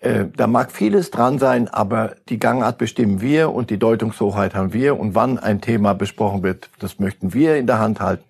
äh, 0.00 0.26
da 0.36 0.46
mag 0.46 0.70
vieles 0.70 1.10
dran 1.10 1.38
sein, 1.38 1.68
aber 1.68 2.14
die 2.28 2.38
Gangart 2.38 2.78
bestimmen 2.78 3.20
wir 3.20 3.52
und 3.52 3.70
die 3.70 3.78
Deutungshoheit 3.78 4.54
haben 4.54 4.72
wir 4.72 4.98
und 4.98 5.14
wann 5.14 5.38
ein 5.38 5.60
Thema 5.60 5.94
besprochen 5.94 6.42
wird, 6.42 6.70
das 6.78 6.98
möchten 6.98 7.34
wir 7.34 7.56
in 7.56 7.66
der 7.66 7.78
Hand 7.78 8.00
halten. 8.00 8.24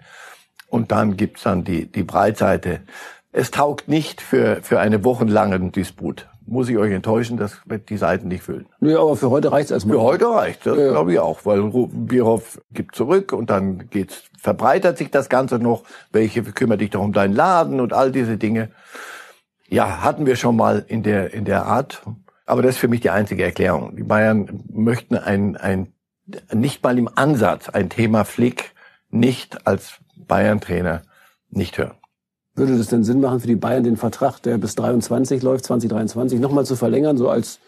Und 0.69 0.93
dann 0.93 1.17
gibt's 1.17 1.43
dann 1.43 1.65
die, 1.65 1.87
die 1.87 2.03
Breitseite. 2.03 2.81
Es 3.33 3.51
taugt 3.51 3.89
nicht 3.89 4.21
für, 4.21 4.63
für 4.63 4.81
eine 4.81 5.05
wochenlange 5.05 5.59
Disput 5.71 6.27
muss 6.49 6.69
ich 6.69 6.79
euch 6.79 6.93
enttäuschen, 6.93 7.37
das 7.37 7.59
wird 7.67 7.91
die 7.91 7.97
Seiten 7.97 8.29
nicht 8.29 8.43
füllen. 8.43 8.67
Nee, 8.81 8.95
aber 8.95 9.17
für 9.17 9.31
heute 9.31 9.53
reicht's 9.53 9.71
erstmal. 9.71 9.97
Für 9.97 10.03
heute 10.03 10.31
reicht, 10.31 10.67
das 10.67 10.79
ja. 10.79 10.91
glaube 10.91 11.13
ich 11.13 11.19
auch, 11.19 11.45
weil 11.45 11.63
Bierhoff 11.71 12.61
gibt 12.73 12.95
zurück 12.95 13.33
und 13.33 13.51
dann 13.51 13.89
geht's, 13.91 14.25
verbreitert 14.39 14.99
sich 14.99 15.11
das 15.11 15.29
Ganze 15.29 15.59
noch. 15.59 15.85
Welche 16.13 16.43
kümmert 16.43 16.81
dich 16.81 16.91
doch 16.91 17.03
um 17.03 17.13
deinen 17.13 17.35
Laden 17.35 17.81
und 17.81 17.93
all 17.93 18.13
diese 18.13 18.37
Dinge. 18.37 18.71
Ja, 19.69 20.03
hatten 20.03 20.27
wir 20.27 20.37
schon 20.37 20.57
mal 20.57 20.85
in 20.89 21.03
der, 21.03 21.33
in 21.35 21.45
der 21.45 21.67
Art. 21.67 22.03
Aber 22.47 22.63
das 22.63 22.77
ist 22.77 22.79
für 22.79 22.89
mich 22.89 23.01
die 23.01 23.11
einzige 23.11 23.45
Erklärung. 23.45 23.95
Die 23.97 24.03
Bayern 24.03 24.65
möchten 24.73 25.17
ein, 25.17 25.57
ein, 25.57 25.93
nicht 26.53 26.83
mal 26.83 26.99
im 26.99 27.11
Ansatz 27.15 27.69
ein 27.69 27.91
Thema 27.91 28.25
Flick 28.25 28.73
nicht 29.11 29.67
als 29.67 29.99
Bayern-Trainer 30.17 31.03
nicht 31.51 31.79
hören. 31.79 31.97
Würde 32.59 32.77
das 32.77 32.89
denn 32.89 33.05
Sinn 33.05 33.21
machen 33.21 33.39
für 33.39 33.47
die 33.47 33.55
Bayern, 33.55 33.85
den 33.85 33.97
Vertrag, 33.97 34.43
der 34.43 34.59
bis 34.59 34.75
23 34.75 35.43
läuft, 35.43 35.65
2023, 35.67 36.41
nochmal 36.41 36.67
zu 36.67 36.75
verlängern, 36.75 37.17
so 37.17 37.29
als 37.29 37.61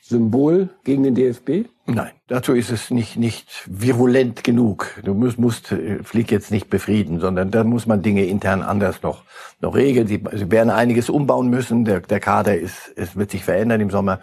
Symbol 0.00 0.70
gegen 0.82 1.02
den 1.02 1.14
DFB? 1.14 1.68
Nein, 1.86 2.12
dazu 2.26 2.54
ist 2.54 2.70
es 2.70 2.90
nicht, 2.90 3.18
nicht 3.18 3.48
virulent 3.66 4.42
genug. 4.42 4.94
Du 5.04 5.12
musst, 5.12 5.38
musst 5.38 5.72
äh, 5.72 6.02
Flick 6.02 6.30
jetzt 6.30 6.50
nicht 6.50 6.70
befrieden, 6.70 7.20
sondern 7.20 7.50
da 7.50 7.64
muss 7.64 7.86
man 7.86 8.00
Dinge 8.00 8.24
intern 8.24 8.62
anders 8.62 9.02
noch, 9.02 9.24
noch 9.60 9.74
regeln. 9.74 10.06
Sie, 10.06 10.22
sie 10.32 10.50
werden 10.50 10.70
einiges 10.70 11.10
umbauen 11.10 11.50
müssen. 11.50 11.84
Der, 11.84 12.00
der 12.00 12.20
Kader 12.20 12.56
ist, 12.56 12.92
es 12.96 13.16
wird 13.16 13.30
sich 13.30 13.44
verändern 13.44 13.80
im 13.80 13.90
Sommer. 13.90 14.20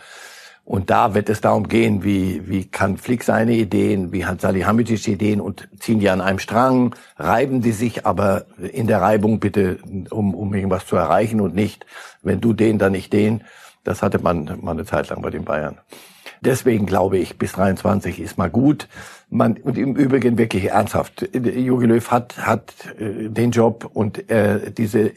Und 0.67 0.89
da 0.89 1.13
wird 1.13 1.29
es 1.29 1.39
darum 1.39 1.69
gehen, 1.69 2.03
wie, 2.03 2.49
wie 2.49 2.65
kann 2.65 2.97
Flick 2.97 3.23
seine 3.23 3.53
Ideen, 3.53 4.11
wie 4.11 4.25
hat 4.25 4.41
Salihamidzic 4.41 5.07
Ideen 5.07 5.39
und 5.39 5.69
ziehen 5.79 6.01
die 6.01 6.09
an 6.09 6.19
einem 6.19 6.39
Strang, 6.39 6.93
reiben 7.15 7.61
die 7.61 7.71
sich 7.71 8.05
aber 8.05 8.47
in 8.73 8.85
der 8.85 8.99
Reibung 8.99 9.39
bitte, 9.39 9.79
um, 10.09 10.35
um 10.35 10.53
irgendwas 10.53 10.85
zu 10.85 10.97
erreichen 10.97 11.39
und 11.39 11.55
nicht, 11.55 11.85
wenn 12.21 12.41
du 12.41 12.51
den, 12.51 12.79
dann 12.79 12.91
nicht 12.91 13.13
den. 13.13 13.45
Das 13.85 14.01
hatte 14.01 14.19
man 14.19 14.59
mal 14.61 14.71
eine 14.71 14.83
Zeit 14.83 15.07
lang 15.07 15.21
bei 15.21 15.29
den 15.29 15.45
Bayern. 15.45 15.77
Deswegen 16.41 16.85
glaube 16.85 17.17
ich, 17.17 17.37
bis 17.37 17.53
23 17.53 18.19
ist 18.19 18.37
mal 18.37 18.49
gut. 18.49 18.87
Man, 19.29 19.57
und 19.57 19.77
im 19.77 19.95
Übrigen 19.95 20.37
wirklich 20.37 20.69
ernsthaft. 20.69 21.27
Jogi 21.33 21.85
Löw 21.85 22.11
hat, 22.11 22.37
hat 22.37 22.73
äh, 22.97 23.27
den 23.27 23.51
Job 23.51 23.89
und 23.93 24.29
äh, 24.29 24.71
diese 24.71 25.11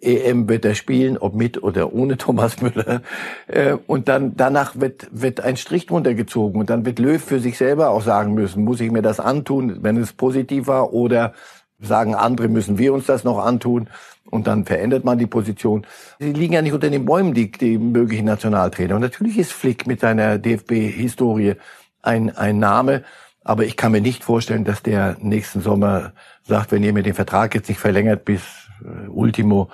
EM 0.00 0.48
wird 0.48 0.64
er 0.64 0.76
spielen, 0.76 1.18
ob 1.18 1.34
mit 1.34 1.62
oder 1.62 1.92
ohne 1.92 2.16
Thomas 2.18 2.62
Müller. 2.62 3.02
Äh, 3.48 3.76
und 3.86 4.08
dann 4.08 4.36
danach 4.36 4.78
wird, 4.78 5.08
wird 5.10 5.40
ein 5.40 5.56
Strich 5.56 5.86
drunter 5.86 6.14
gezogen 6.14 6.60
und 6.60 6.70
dann 6.70 6.86
wird 6.86 7.00
Löw 7.00 7.20
für 7.20 7.40
sich 7.40 7.58
selber 7.58 7.90
auch 7.90 8.02
sagen 8.02 8.34
müssen, 8.34 8.62
muss 8.62 8.80
ich 8.80 8.92
mir 8.92 9.02
das 9.02 9.18
antun, 9.18 9.78
wenn 9.82 9.96
es 9.96 10.12
positiv 10.12 10.68
war 10.68 10.92
oder 10.92 11.32
sagen 11.80 12.14
andere, 12.14 12.48
müssen 12.48 12.78
wir 12.78 12.92
uns 12.94 13.06
das 13.06 13.24
noch 13.24 13.38
antun 13.38 13.88
und 14.24 14.46
dann 14.46 14.64
verändert 14.64 15.04
man 15.04 15.18
die 15.18 15.26
Position. 15.26 15.86
Sie 16.18 16.32
liegen 16.32 16.54
ja 16.54 16.62
nicht 16.62 16.72
unter 16.72 16.90
den 16.90 17.04
Bäumen, 17.04 17.34
die, 17.34 17.50
die 17.50 17.78
möglichen 17.78 18.24
Nationaltrainer. 18.24 18.94
Und 18.94 19.02
natürlich 19.02 19.38
ist 19.38 19.52
Flick 19.52 19.86
mit 19.86 20.00
seiner 20.00 20.38
DFB-Historie 20.38 21.54
ein, 22.02 22.36
ein 22.36 22.58
Name, 22.58 23.04
aber 23.44 23.64
ich 23.64 23.76
kann 23.76 23.92
mir 23.92 24.00
nicht 24.00 24.24
vorstellen, 24.24 24.64
dass 24.64 24.82
der 24.82 25.16
nächsten 25.20 25.60
Sommer 25.60 26.12
sagt, 26.42 26.72
wenn 26.72 26.82
ihr 26.82 26.92
mir 26.92 27.04
den 27.04 27.14
Vertrag 27.14 27.54
jetzt 27.54 27.68
nicht 27.68 27.78
verlängert 27.78 28.24
bis 28.24 28.42
äh, 28.82 29.08
Ultimo, 29.08 29.70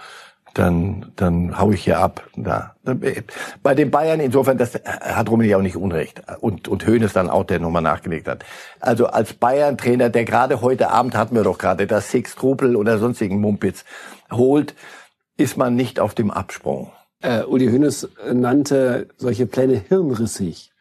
dann, 0.54 1.12
dann 1.16 1.58
hau 1.58 1.70
ich 1.72 1.84
hier 1.84 1.98
ab. 1.98 2.28
Da. 2.36 2.74
Bei 3.62 3.74
den 3.74 3.90
Bayern 3.90 4.20
insofern, 4.20 4.58
das 4.58 4.74
hat 4.74 5.30
Rummenigge 5.30 5.56
auch 5.56 5.62
nicht 5.62 5.76
Unrecht. 5.76 6.22
Und, 6.40 6.68
und 6.68 6.86
Hönes 6.86 7.12
dann 7.12 7.30
auch, 7.30 7.44
der 7.44 7.60
nochmal 7.60 7.82
nachgelegt 7.82 8.28
hat. 8.28 8.44
Also 8.80 9.06
als 9.06 9.32
Bayern-Trainer, 9.34 10.10
der 10.10 10.24
gerade 10.24 10.60
heute 10.60 10.90
Abend 10.90 11.16
hatten 11.16 11.34
wir 11.34 11.44
doch 11.44 11.58
gerade 11.58 11.86
das 11.86 12.10
Six 12.10 12.34
Trupel 12.34 12.76
oder 12.76 12.98
sonstigen 12.98 13.40
Mumpitz 13.40 13.84
holt, 14.30 14.74
ist 15.36 15.56
man 15.56 15.74
nicht 15.74 16.00
auf 16.00 16.14
dem 16.14 16.30
Absprung. 16.30 16.92
Äh, 17.20 17.44
Uli 17.44 17.68
Hönes 17.68 18.08
nannte 18.32 19.08
solche 19.16 19.46
Pläne 19.46 19.82
hirnrissig 19.88 20.71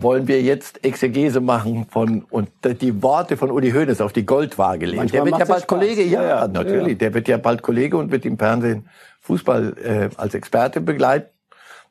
wollen 0.00 0.28
wir 0.28 0.42
jetzt 0.42 0.84
Exegese 0.84 1.40
machen 1.40 1.86
von 1.90 2.24
und 2.30 2.50
die 2.80 3.02
Worte 3.02 3.36
von 3.36 3.50
Uli 3.50 3.72
Hoeneß 3.72 4.00
auf 4.00 4.12
die 4.12 4.24
Goldwaage 4.24 4.86
legen. 4.86 5.06
der 5.08 5.24
wird 5.24 5.38
ja 5.38 5.44
bald 5.44 5.66
Kollege, 5.66 6.04
ja, 6.04 6.22
ja, 6.22 6.48
natürlich. 6.48 6.92
Ja. 6.92 6.98
Der 6.98 7.14
wird 7.14 7.28
ja 7.28 7.36
bald 7.36 7.62
Kollege 7.62 7.96
und 7.96 8.12
wird 8.12 8.24
im 8.24 8.38
Fernsehen 8.38 8.88
Fußball 9.20 9.74
äh, 9.82 10.08
als 10.16 10.34
Experte 10.34 10.80
begleiten. 10.80 11.30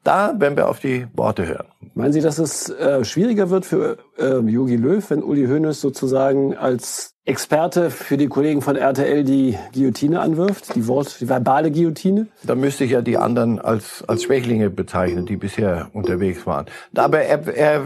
Da 0.04 0.40
werden 0.40 0.56
wir 0.56 0.70
auf 0.70 0.80
die 0.80 1.06
Worte 1.14 1.46
hören. 1.46 1.68
Meinen 1.94 2.14
Sie, 2.14 2.22
dass 2.22 2.38
es 2.38 2.70
äh, 2.70 3.04
schwieriger 3.04 3.50
wird 3.50 3.66
für 3.66 3.98
äh, 4.18 4.38
Jogi 4.38 4.78
Löw, 4.78 5.04
wenn 5.10 5.22
Uli 5.22 5.46
Hoeneß 5.48 5.82
sozusagen 5.82 6.56
als 6.56 7.17
Experte 7.28 7.92
für 7.92 8.16
die 8.16 8.28
Kollegen 8.28 8.62
von 8.62 8.78
RTL 8.78 9.26
die 9.26 9.58
Guillotine 9.74 10.22
anwirft, 10.22 10.74
die 10.76 10.88
Wort, 10.88 11.20
die 11.20 11.28
verbale 11.28 11.72
Guillotine? 11.72 12.28
Da 12.44 12.56
müsste 12.56 12.86
ich 12.86 12.92
ja 12.92 13.02
die 13.02 13.18
anderen 13.18 13.60
als, 13.60 14.02
als 14.08 14.24
Schwächlinge 14.24 14.70
bezeichnen, 14.70 15.26
die 15.26 15.36
bisher 15.36 15.90
unterwegs 15.92 16.48
waren. 16.48 16.68
Aber 16.96 17.20
er, 17.20 17.46
er, 17.54 17.86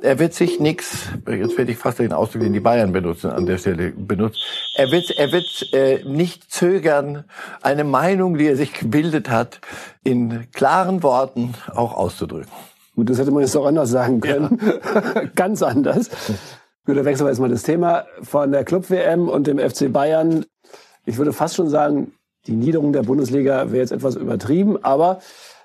er 0.00 0.18
wird 0.18 0.32
sich 0.32 0.60
nix, 0.60 1.10
jetzt 1.28 1.58
werde 1.58 1.72
ich 1.72 1.76
fast 1.76 1.98
den 1.98 2.14
Ausdruck, 2.14 2.40
den 2.40 2.54
die 2.54 2.60
Bayern 2.60 2.92
benutzen, 2.92 3.30
an 3.30 3.44
der 3.44 3.58
Stelle 3.58 3.90
benutzt. 3.90 4.40
Er 4.74 4.90
wird, 4.90 5.10
er 5.10 5.30
wird 5.30 5.74
äh, 5.74 6.02
nicht 6.04 6.50
zögern, 6.50 7.24
eine 7.60 7.84
Meinung, 7.84 8.38
die 8.38 8.46
er 8.46 8.56
sich 8.56 8.72
gebildet 8.72 9.28
hat, 9.28 9.60
in 10.04 10.50
klaren 10.52 11.02
Worten 11.02 11.52
auch 11.74 11.92
auszudrücken. 11.92 12.50
Gut, 12.96 13.10
das 13.10 13.18
hätte 13.18 13.30
man 13.30 13.42
jetzt 13.42 13.56
auch 13.56 13.66
anders 13.66 13.90
sagen 13.90 14.20
können. 14.20 14.58
Ja. 14.64 15.22
Ganz 15.34 15.62
anders. 15.62 16.08
Gut, 16.90 16.96
dann 16.96 17.04
wechseln 17.04 17.26
wir 17.26 17.30
jetzt 17.30 17.38
mal 17.38 17.48
das 17.48 17.62
Thema 17.62 18.06
von 18.20 18.50
der 18.50 18.64
Club-WM 18.64 19.28
und 19.28 19.46
dem 19.46 19.60
FC 19.60 19.92
Bayern. 19.92 20.44
Ich 21.06 21.18
würde 21.18 21.32
fast 21.32 21.54
schon 21.54 21.68
sagen, 21.68 22.14
die 22.48 22.56
Niederung 22.56 22.92
der 22.92 23.04
Bundesliga 23.04 23.70
wäre 23.70 23.76
jetzt 23.76 23.92
etwas 23.92 24.16
übertrieben, 24.16 24.82
aber 24.82 25.20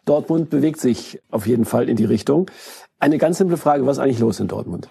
Dortmund 0.05 0.51
bewegt 0.51 0.79
sich 0.79 1.19
auf 1.31 1.47
jeden 1.47 1.65
Fall 1.65 1.89
in 1.89 1.95
die 1.95 2.05
Richtung. 2.05 2.51
Eine 2.99 3.17
ganz 3.17 3.39
simple 3.39 3.57
Frage, 3.57 3.87
was 3.87 3.97
ist 3.97 4.03
eigentlich 4.03 4.19
los 4.19 4.39
in 4.39 4.47
Dortmund? 4.47 4.87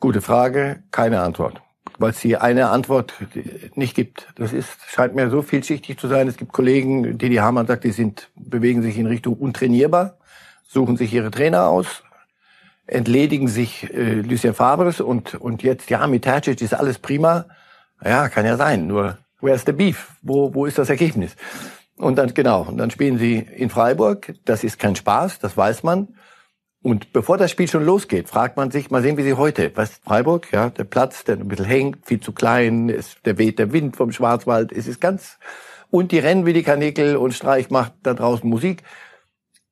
Gute 0.00 0.22
Frage, 0.22 0.82
keine 0.92 1.20
Antwort. 1.20 1.60
Weil 1.98 2.12
es 2.12 2.20
hier 2.20 2.42
eine 2.42 2.70
Antwort 2.70 3.12
nicht 3.74 3.94
gibt. 3.94 4.28
Das 4.36 4.54
ist, 4.54 4.70
scheint 4.88 5.14
mir 5.14 5.28
so 5.28 5.42
vielschichtig 5.42 5.98
zu 5.98 6.08
sein. 6.08 6.26
Es 6.26 6.38
gibt 6.38 6.54
Kollegen, 6.54 7.18
Didi 7.18 7.34
Hamann 7.34 7.66
sagt, 7.66 7.84
die 7.84 7.92
sind, 7.92 8.30
bewegen 8.34 8.80
sich 8.80 8.96
in 8.96 9.04
Richtung 9.04 9.34
untrainierbar, 9.34 10.16
suchen 10.66 10.96
sich 10.96 11.12
ihre 11.12 11.30
Trainer 11.30 11.66
aus, 11.66 12.02
entledigen 12.86 13.48
sich 13.48 13.92
äh, 13.92 14.14
Lucien 14.20 14.54
Favres 14.54 15.00
und, 15.00 15.34
und 15.34 15.62
jetzt, 15.62 15.90
ja, 15.90 16.06
mit 16.06 16.22
Tercic 16.22 16.60
ist 16.60 16.74
alles 16.74 16.98
prima. 16.98 17.46
Ja, 18.04 18.28
kann 18.28 18.44
ja 18.44 18.56
sein, 18.56 18.86
nur 18.86 19.18
where's 19.40 19.64
the 19.66 19.72
beef? 19.72 20.12
Wo, 20.22 20.54
wo 20.54 20.66
ist 20.66 20.78
das 20.78 20.90
Ergebnis? 20.90 21.36
Und 21.96 22.16
dann, 22.16 22.34
genau, 22.34 22.62
und 22.62 22.76
dann 22.76 22.90
spielen 22.90 23.18
sie 23.18 23.38
in 23.38 23.70
Freiburg. 23.70 24.34
Das 24.44 24.64
ist 24.64 24.78
kein 24.78 24.96
Spaß, 24.96 25.38
das 25.38 25.56
weiß 25.56 25.82
man. 25.82 26.08
Und 26.82 27.12
bevor 27.12 27.36
das 27.36 27.50
Spiel 27.50 27.68
schon 27.68 27.84
losgeht, 27.84 28.28
fragt 28.28 28.56
man 28.56 28.70
sich, 28.70 28.90
mal 28.90 29.02
sehen, 29.02 29.16
wie 29.16 29.22
sie 29.22 29.34
heute, 29.34 29.72
was 29.74 30.00
Freiburg, 30.04 30.52
ja, 30.52 30.70
der 30.70 30.84
Platz, 30.84 31.24
der 31.24 31.36
ein 31.36 31.48
bisschen 31.48 31.64
hängt, 31.64 32.06
viel 32.06 32.20
zu 32.20 32.32
klein, 32.32 32.88
ist, 32.90 33.24
der 33.24 33.38
weht 33.38 33.58
der 33.58 33.72
Wind 33.72 33.96
vom 33.96 34.12
Schwarzwald, 34.12 34.70
es 34.70 34.86
ist 34.86 35.00
ganz, 35.00 35.38
und 35.90 36.12
die 36.12 36.18
rennen 36.18 36.46
wie 36.46 36.52
die 36.52 36.62
Kanickel 36.62 37.16
und 37.16 37.32
Streich 37.32 37.70
macht 37.70 37.94
da 38.02 38.14
draußen 38.14 38.48
Musik. 38.48 38.82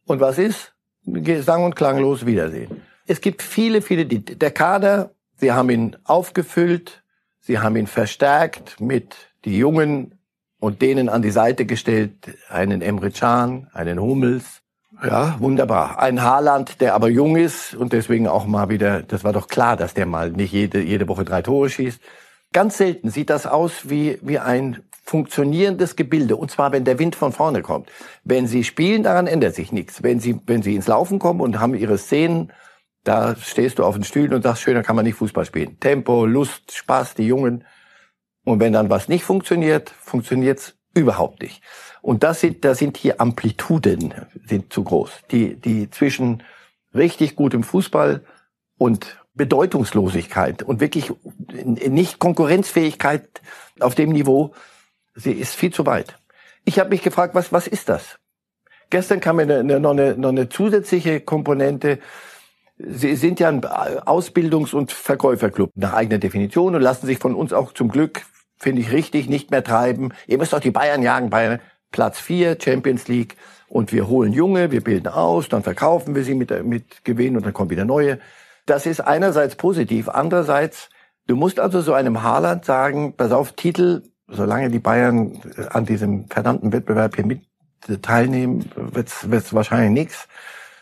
Und 0.06 0.20
was 0.20 0.38
ist? 0.38 0.74
Sang 1.04 1.64
und 1.64 1.76
klanglos 1.76 2.26
Wiedersehen. 2.26 2.82
Es 3.06 3.20
gibt 3.20 3.42
viele, 3.42 3.82
viele, 3.82 4.06
die, 4.06 4.24
der 4.24 4.50
Kader, 4.50 5.10
sie 5.36 5.52
haben 5.52 5.68
ihn 5.70 5.96
aufgefüllt, 6.04 7.02
sie 7.40 7.58
haben 7.58 7.76
ihn 7.76 7.86
verstärkt 7.86 8.80
mit 8.80 9.16
die 9.44 9.58
Jungen 9.58 10.18
und 10.58 10.80
denen 10.80 11.10
an 11.10 11.20
die 11.20 11.30
Seite 11.30 11.66
gestellt, 11.66 12.12
einen 12.48 12.80
Emre 12.80 13.10
Can, 13.10 13.68
einen 13.74 14.00
Hummels. 14.00 14.62
Ja, 15.02 15.36
wunderbar. 15.38 15.98
Ein 15.98 16.22
Haaland, 16.22 16.80
der 16.80 16.94
aber 16.94 17.08
jung 17.08 17.36
ist 17.36 17.74
und 17.74 17.92
deswegen 17.92 18.26
auch 18.28 18.46
mal 18.46 18.70
wieder, 18.70 19.02
das 19.02 19.24
war 19.24 19.32
doch 19.32 19.48
klar, 19.48 19.76
dass 19.76 19.92
der 19.92 20.06
mal 20.06 20.30
nicht 20.30 20.52
jede, 20.52 20.80
jede 20.80 21.08
Woche 21.08 21.24
drei 21.24 21.42
Tore 21.42 21.68
schießt. 21.68 22.00
Ganz 22.52 22.78
selten 22.78 23.10
sieht 23.10 23.28
das 23.28 23.46
aus 23.46 23.90
wie, 23.90 24.18
wie 24.22 24.38
ein 24.38 24.82
funktionierendes 25.02 25.96
Gebilde. 25.96 26.36
Und 26.36 26.50
zwar, 26.50 26.72
wenn 26.72 26.84
der 26.84 26.98
Wind 26.98 27.16
von 27.16 27.32
vorne 27.32 27.60
kommt. 27.60 27.90
Wenn 28.22 28.46
sie 28.46 28.64
spielen, 28.64 29.02
daran 29.02 29.26
ändert 29.26 29.54
sich 29.54 29.72
nichts. 29.72 30.02
Wenn 30.02 30.20
sie, 30.20 30.40
wenn 30.46 30.62
sie 30.62 30.74
ins 30.74 30.86
Laufen 30.86 31.18
kommen 31.18 31.40
und 31.40 31.60
haben 31.60 31.74
ihre 31.74 31.98
Szenen 31.98 32.52
da 33.04 33.36
stehst 33.36 33.78
du 33.78 33.84
auf 33.84 33.94
den 33.94 34.04
Stühlen 34.04 34.34
und 34.34 34.42
sagst, 34.42 34.62
schöner 34.62 34.82
kann 34.82 34.96
man 34.96 35.04
nicht 35.04 35.16
Fußball 35.16 35.44
spielen. 35.44 35.78
Tempo, 35.78 36.26
Lust, 36.26 36.72
Spaß, 36.72 37.14
die 37.14 37.26
Jungen. 37.26 37.64
Und 38.44 38.60
wenn 38.60 38.72
dann 38.72 38.90
was 38.90 39.08
nicht 39.08 39.24
funktioniert, 39.24 39.90
funktioniert's 39.90 40.74
Überhaupt 40.94 41.42
nicht. 41.42 41.60
Und 42.02 42.22
das 42.22 42.40
sind, 42.40 42.64
da 42.64 42.74
sind 42.74 43.02
die 43.02 43.18
Amplituden 43.18 44.14
sind 44.46 44.72
zu 44.72 44.84
groß. 44.84 45.10
Die, 45.32 45.56
die 45.56 45.90
zwischen 45.90 46.42
richtig 46.94 47.34
gutem 47.34 47.64
Fußball 47.64 48.24
und 48.78 49.18
Bedeutungslosigkeit 49.34 50.62
und 50.62 50.78
wirklich 50.78 51.12
nicht 51.64 52.20
Konkurrenzfähigkeit 52.20 53.40
auf 53.80 53.96
dem 53.96 54.10
Niveau, 54.10 54.54
sie 55.16 55.32
ist 55.32 55.56
viel 55.56 55.72
zu 55.72 55.84
weit. 55.84 56.16
Ich 56.64 56.78
habe 56.78 56.90
mich 56.90 57.02
gefragt, 57.02 57.34
was, 57.34 57.52
was 57.52 57.66
ist 57.66 57.88
das? 57.88 58.20
Gestern 58.90 59.18
kam 59.18 59.36
mir 59.36 59.64
noch, 59.64 59.90
eine, 59.90 60.16
noch 60.16 60.28
eine 60.28 60.48
zusätzliche 60.48 61.20
Komponente. 61.20 61.98
Sie 62.76 63.14
sind 63.14 63.38
ja 63.38 63.48
ein 63.48 63.64
Ausbildungs- 63.64 64.74
und 64.74 64.90
Verkäuferclub 64.90 65.70
nach 65.76 65.92
eigener 65.92 66.18
Definition 66.18 66.74
und 66.74 66.82
lassen 66.82 67.06
sich 67.06 67.18
von 67.18 67.34
uns 67.34 67.52
auch 67.52 67.72
zum 67.72 67.88
Glück, 67.88 68.22
finde 68.56 68.82
ich 68.82 68.90
richtig, 68.90 69.28
nicht 69.28 69.50
mehr 69.50 69.62
treiben. 69.62 70.12
Ihr 70.26 70.38
müsst 70.38 70.52
doch 70.52 70.60
die 70.60 70.72
Bayern 70.72 71.02
jagen, 71.02 71.30
Bayern. 71.30 71.60
Platz 71.92 72.18
4, 72.18 72.58
Champions 72.60 73.06
League. 73.06 73.36
Und 73.68 73.92
wir 73.92 74.08
holen 74.08 74.32
Junge, 74.32 74.72
wir 74.72 74.82
bilden 74.82 75.08
aus, 75.08 75.48
dann 75.48 75.62
verkaufen 75.62 76.14
wir 76.14 76.24
sie 76.24 76.34
mit, 76.34 76.64
mit 76.64 77.04
Gewinn 77.04 77.36
und 77.36 77.46
dann 77.46 77.52
kommen 77.52 77.70
wieder 77.70 77.84
neue. 77.84 78.18
Das 78.66 78.86
ist 78.86 79.00
einerseits 79.00 79.54
positiv. 79.56 80.08
Andererseits, 80.08 80.90
du 81.28 81.36
musst 81.36 81.60
also 81.60 81.80
so 81.80 81.92
einem 81.92 82.22
Haaland 82.22 82.64
sagen, 82.64 83.14
pass 83.16 83.30
auf, 83.30 83.52
Titel, 83.52 84.02
solange 84.26 84.70
die 84.70 84.78
Bayern 84.80 85.40
an 85.70 85.84
diesem 85.86 86.28
verdammten 86.28 86.72
Wettbewerb 86.72 87.14
hier 87.14 87.26
mit 87.26 87.42
teilnehmen, 88.02 88.70
wird's, 88.74 89.30
wird's 89.30 89.54
wahrscheinlich 89.54 89.90
nichts. 89.90 90.28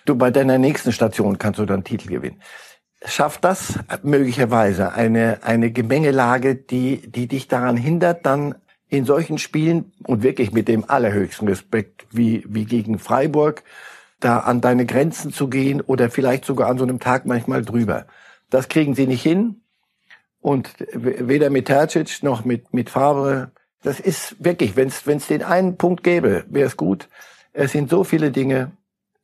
Du 0.04 0.16
bei 0.16 0.30
deiner 0.30 0.58
nächsten 0.58 0.92
Station 0.92 1.38
kannst 1.38 1.60
du 1.60 1.66
dann 1.66 1.84
Titel 1.84 2.08
gewinnen. 2.08 2.40
Schafft 3.04 3.44
das 3.44 3.78
möglicherweise 4.02 4.92
eine, 4.92 5.40
eine 5.42 5.72
Gemengelage, 5.72 6.54
die, 6.54 7.10
die 7.10 7.26
dich 7.26 7.48
daran 7.48 7.76
hindert, 7.76 8.26
dann 8.26 8.54
in 8.88 9.04
solchen 9.04 9.38
Spielen 9.38 9.92
und 10.04 10.22
wirklich 10.22 10.52
mit 10.52 10.68
dem 10.68 10.88
allerhöchsten 10.88 11.48
Respekt 11.48 12.06
wie, 12.10 12.44
wie 12.46 12.64
gegen 12.64 12.98
Freiburg 12.98 13.64
da 14.20 14.40
an 14.40 14.60
deine 14.60 14.86
Grenzen 14.86 15.32
zu 15.32 15.48
gehen 15.48 15.80
oder 15.80 16.10
vielleicht 16.10 16.44
sogar 16.44 16.68
an 16.68 16.78
so 16.78 16.84
einem 16.84 17.00
Tag 17.00 17.26
manchmal 17.26 17.64
drüber. 17.64 18.06
Das 18.50 18.68
kriegen 18.68 18.94
sie 18.94 19.06
nicht 19.06 19.22
hin. 19.22 19.62
Und 20.40 20.74
weder 20.92 21.50
mit 21.50 21.66
Tercic 21.66 22.22
noch 22.22 22.44
mit, 22.44 22.74
mit 22.74 22.90
Favre. 22.90 23.52
Das 23.82 24.00
ist 24.00 24.36
wirklich, 24.44 24.76
wenn 24.76 24.88
es 24.88 25.26
den 25.26 25.42
einen 25.42 25.76
Punkt 25.76 26.02
gäbe, 26.02 26.44
wäre 26.48 26.66
es 26.66 26.76
gut. 26.76 27.08
Es 27.52 27.72
sind 27.72 27.90
so 27.90 28.04
viele 28.04 28.30
Dinge, 28.30 28.72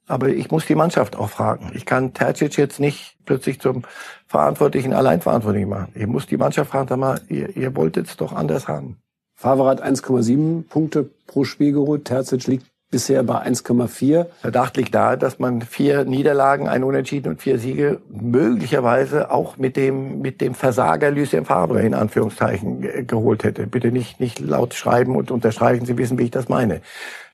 aber 0.08 0.28
ich 0.28 0.50
muss 0.50 0.66
die 0.66 0.74
Mannschaft 0.74 1.16
auch 1.16 1.30
fragen. 1.30 1.70
Ich 1.74 1.86
kann 1.86 2.14
Tercic 2.14 2.56
jetzt 2.56 2.80
nicht 2.80 3.16
plötzlich 3.24 3.60
zum 3.60 3.82
Verantwortlichen 4.26 4.92
allein 4.92 5.20
verantwortlich 5.20 5.66
machen. 5.66 5.92
Ich 5.94 6.06
muss 6.06 6.26
die 6.26 6.36
Mannschaft 6.36 6.70
fragen, 6.70 6.88
sag 6.88 6.98
mal, 6.98 7.20
ihr, 7.28 7.56
ihr 7.56 7.76
wolltet 7.76 8.08
es 8.08 8.16
doch 8.16 8.32
anders 8.32 8.68
haben. 8.68 8.98
Favre 9.34 9.68
hat 9.68 9.84
1,7 9.84 10.64
Punkte 10.68 11.08
pro 11.26 11.44
Spiel 11.44 11.72
geholt. 11.72 12.06
Terzic 12.06 12.46
liegt 12.46 12.66
bisher 12.90 13.22
bei 13.22 13.42
1,4. 13.44 14.26
Verdacht 14.40 14.76
liegt 14.76 14.94
da, 14.94 15.16
dass 15.16 15.38
man 15.38 15.62
vier 15.62 16.04
Niederlagen, 16.04 16.68
ein 16.68 16.84
Unentschieden 16.84 17.32
und 17.32 17.42
vier 17.42 17.58
Siege 17.58 18.00
möglicherweise 18.08 19.30
auch 19.30 19.56
mit 19.58 19.76
dem, 19.76 20.20
mit 20.20 20.40
dem 20.40 20.54
Versager 20.54 21.10
Lucien 21.10 21.44
Favre 21.44 21.82
in 21.82 21.94
Anführungszeichen 21.94 23.06
geholt 23.06 23.44
hätte. 23.44 23.66
Bitte 23.66 23.92
nicht, 23.92 24.20
nicht 24.20 24.40
laut 24.40 24.74
schreiben 24.74 25.16
und 25.16 25.30
unterstreichen. 25.30 25.84
Sie 25.84 25.98
wissen, 25.98 26.18
wie 26.18 26.24
ich 26.24 26.30
das 26.30 26.48
meine. 26.48 26.80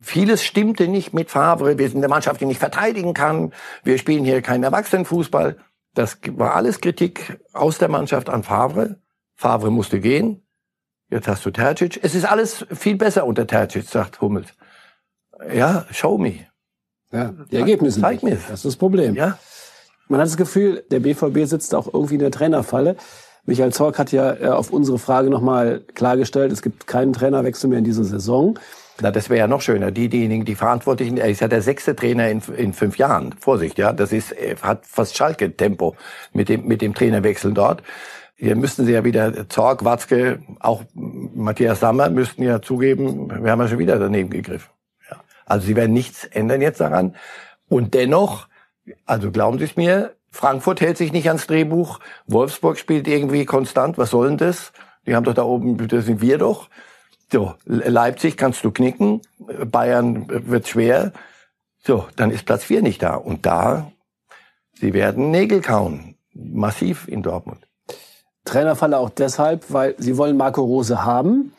Vieles 0.01 0.45
stimmte 0.45 0.89
nicht 0.89 1.15
mit 1.15 1.31
Favre. 1.31 1.79
Wir 1.79 1.89
sind 1.89 1.99
eine 1.99 2.09
Mannschaft, 2.09 2.41
die 2.41 2.47
nicht 2.47 2.61
verteidigen 2.61 3.15
kann. 3.15 3.53
Wir 3.85 3.99
spielen 3.99 4.25
hier 4.25 4.43
keinen 4.43 4.65
Erwachsenenfußball. 4.65 5.57
Das 5.95 6.19
war 6.33 6.55
alles 6.57 6.81
Kritik 6.81 7.39
aus 7.53 7.79
der 7.79 7.89
Mannschaft 7.89 8.29
an 8.29 8.43
Favre. 8.43 8.97
Favre 9.37 9.71
musste 9.71 10.01
gehen. 10.01 10.43
Jetzt 11.11 11.29
hast 11.29 11.47
du 11.47 11.51
Tercic. 11.51 12.01
Es 12.03 12.15
ist 12.17 12.25
alles 12.25 12.67
viel 12.73 12.97
besser 12.97 13.25
unter 13.25 13.47
Tercic, 13.47 13.85
sagt 13.85 14.21
Hummels. 14.21 14.49
Ja, 15.55 15.87
show 15.91 16.19
me. 16.19 16.47
Ja, 17.13 17.33
die 17.51 17.57
Ergebnisse. 17.57 18.01
Zeig 18.01 18.23
mir. 18.23 18.37
Das 18.37 18.51
ist 18.51 18.65
das 18.65 18.77
Problem. 18.77 19.15
Ja. 19.15 19.39
Man 20.09 20.21
hat 20.21 20.27
das 20.27 20.37
Gefühl, 20.37 20.85
der 20.91 21.01
BVB 21.01 21.47
sitzt 21.49 21.75
auch 21.75 21.93
irgendwie 21.93 22.15
in 22.15 22.21
der 22.21 22.31
Trainerfalle. 22.31 22.97
Michael 23.47 23.73
Zorc 23.73 23.99
hat 23.99 24.13
ja 24.13 24.35
äh, 24.35 24.49
auf 24.49 24.71
unsere 24.71 24.99
Frage 24.99 25.31
nochmal 25.31 25.83
klargestellt, 25.95 26.51
es 26.51 26.63
gibt 26.63 26.87
keinen 26.87 27.13
Trainerwechsel 27.13 27.69
mehr 27.69 27.79
in 27.79 27.85
dieser 27.85 28.05
Saison. 28.05 28.59
Na, 29.01 29.11
das 29.11 29.29
wäre 29.29 29.41
ja 29.41 29.47
noch 29.47 29.61
schöner. 29.61 29.91
Die, 29.91 30.09
diejenigen, 30.09 30.45
die 30.45 30.55
Verantwortlichen, 30.55 31.17
er 31.17 31.29
ist 31.29 31.41
ja 31.41 31.49
der 31.49 31.63
sechste 31.63 31.97
Trainer 31.97 32.31
in, 32.31 32.41
in 32.57 32.73
fünf 32.73 32.97
Jahren. 32.97 33.35
Vorsicht, 33.39 33.77
ja. 33.77 33.93
Das 33.93 34.13
ist, 34.13 34.35
hat 34.63 34.87
fast 34.87 35.17
Schalke-Tempo 35.17 35.97
mit 36.33 36.49
dem, 36.49 36.67
mit 36.67 36.81
dem 36.81 36.95
Trainerwechsel 36.95 37.53
dort. 37.53 37.83
Hier 38.37 38.57
müssten 38.57 38.85
sie 38.85 38.93
ja 38.93 39.05
wieder 39.05 39.49
Zorg, 39.49 39.85
Watzke, 39.85 40.41
auch 40.61 40.83
Matthias 40.95 41.81
Sammer 41.81 42.11
müssten 42.11 42.43
ja 42.43 42.61
zugeben, 42.61 43.31
wir 43.43 43.51
haben 43.51 43.61
ja 43.61 43.69
schon 43.69 43.79
wieder 43.79 43.99
daneben 43.99 44.31
gegriffen. 44.31 44.74
Also 45.47 45.67
sie 45.67 45.77
werden 45.77 45.93
nichts 45.93 46.25
ändern 46.25 46.61
jetzt 46.61 46.81
daran. 46.81 47.15
Und 47.69 47.95
dennoch, 47.95 48.49
also 49.07 49.31
glauben 49.31 49.59
Sie 49.59 49.65
es 49.65 49.77
mir, 49.77 50.15
Frankfurt 50.31 50.81
hält 50.81 50.97
sich 50.97 51.13
nicht 51.13 51.29
ans 51.29 51.47
Drehbuch, 51.47 52.01
Wolfsburg 52.27 52.79
spielt 52.79 53.07
irgendwie 53.07 53.45
konstant, 53.45 53.99
was 53.99 54.11
soll 54.11 54.29
denn 54.29 54.39
das? 54.39 54.73
Die 55.07 55.15
haben 55.15 55.25
doch 55.25 55.35
da 55.35 55.45
oben, 55.45 55.89
das 55.89 56.07
sind 56.07 56.21
wir 56.21 56.39
doch. 56.39 56.69
So, 57.31 57.55
Leipzig 57.65 58.37
kannst 58.37 58.65
du 58.65 58.71
knicken, 58.71 59.23
Bayern 59.39 60.27
wird 60.29 60.69
schwer. 60.69 61.13
So, 61.79 62.07
dann 62.17 62.31
ist 62.31 62.47
Platz 62.47 62.65
vier 62.65 62.83
nicht 62.83 63.03
da. 63.03 63.15
Und 63.15 63.47
da, 63.47 63.93
sie 64.73 64.93
werden 64.95 65.31
Nägel 65.31 65.61
kauen. 65.61 66.17
Massiv 66.33 67.07
in 67.07 67.23
Dortmund. 67.23 67.67
Trainerfalle 68.45 68.99
auch 68.99 69.11
deshalb, 69.11 69.73
weil 69.73 69.95
sie 69.99 70.17
wollen 70.17 70.37
Marco 70.37 70.63
Rose 70.63 71.05
haben, 71.05 71.53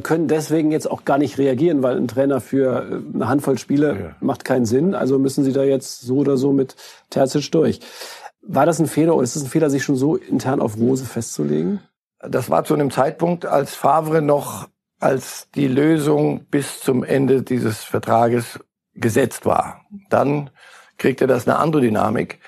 können 0.00 0.26
deswegen 0.26 0.72
jetzt 0.72 0.90
auch 0.90 1.04
gar 1.04 1.18
nicht 1.18 1.38
reagieren, 1.38 1.82
weil 1.82 1.96
ein 1.96 2.08
Trainer 2.08 2.40
für 2.40 2.82
äh, 2.82 3.14
eine 3.14 3.28
Handvoll 3.28 3.58
Spiele 3.58 4.00
ja. 4.00 4.16
macht 4.20 4.44
keinen 4.44 4.66
Sinn. 4.66 4.94
Also 4.94 5.18
müssen 5.18 5.44
sie 5.44 5.52
da 5.52 5.62
jetzt 5.62 6.00
so 6.00 6.16
oder 6.16 6.36
so 6.36 6.52
mit 6.52 6.74
Terzic 7.10 7.50
durch. 7.52 7.80
War 8.42 8.66
das 8.66 8.80
ein 8.80 8.86
Fehler 8.86 9.14
oder 9.14 9.24
ist 9.24 9.36
es 9.36 9.44
ein 9.44 9.48
Fehler, 9.48 9.70
sich 9.70 9.84
schon 9.84 9.96
so 9.96 10.16
intern 10.16 10.60
auf 10.60 10.76
Rose 10.76 11.04
festzulegen? 11.04 11.80
Das 12.20 12.50
war 12.50 12.64
zu 12.64 12.74
einem 12.74 12.90
Zeitpunkt, 12.90 13.46
als 13.46 13.74
Favre 13.74 14.20
noch 14.20 14.68
als 14.98 15.48
die 15.54 15.68
Lösung 15.68 16.46
bis 16.46 16.80
zum 16.80 17.04
Ende 17.04 17.42
dieses 17.42 17.84
Vertrages 17.84 18.58
gesetzt 18.94 19.46
war. 19.46 19.82
Dann 20.10 20.50
kriegte 20.96 21.26
das 21.28 21.46
eine 21.46 21.58
andere 21.58 21.82
Dynamik. 21.82 22.40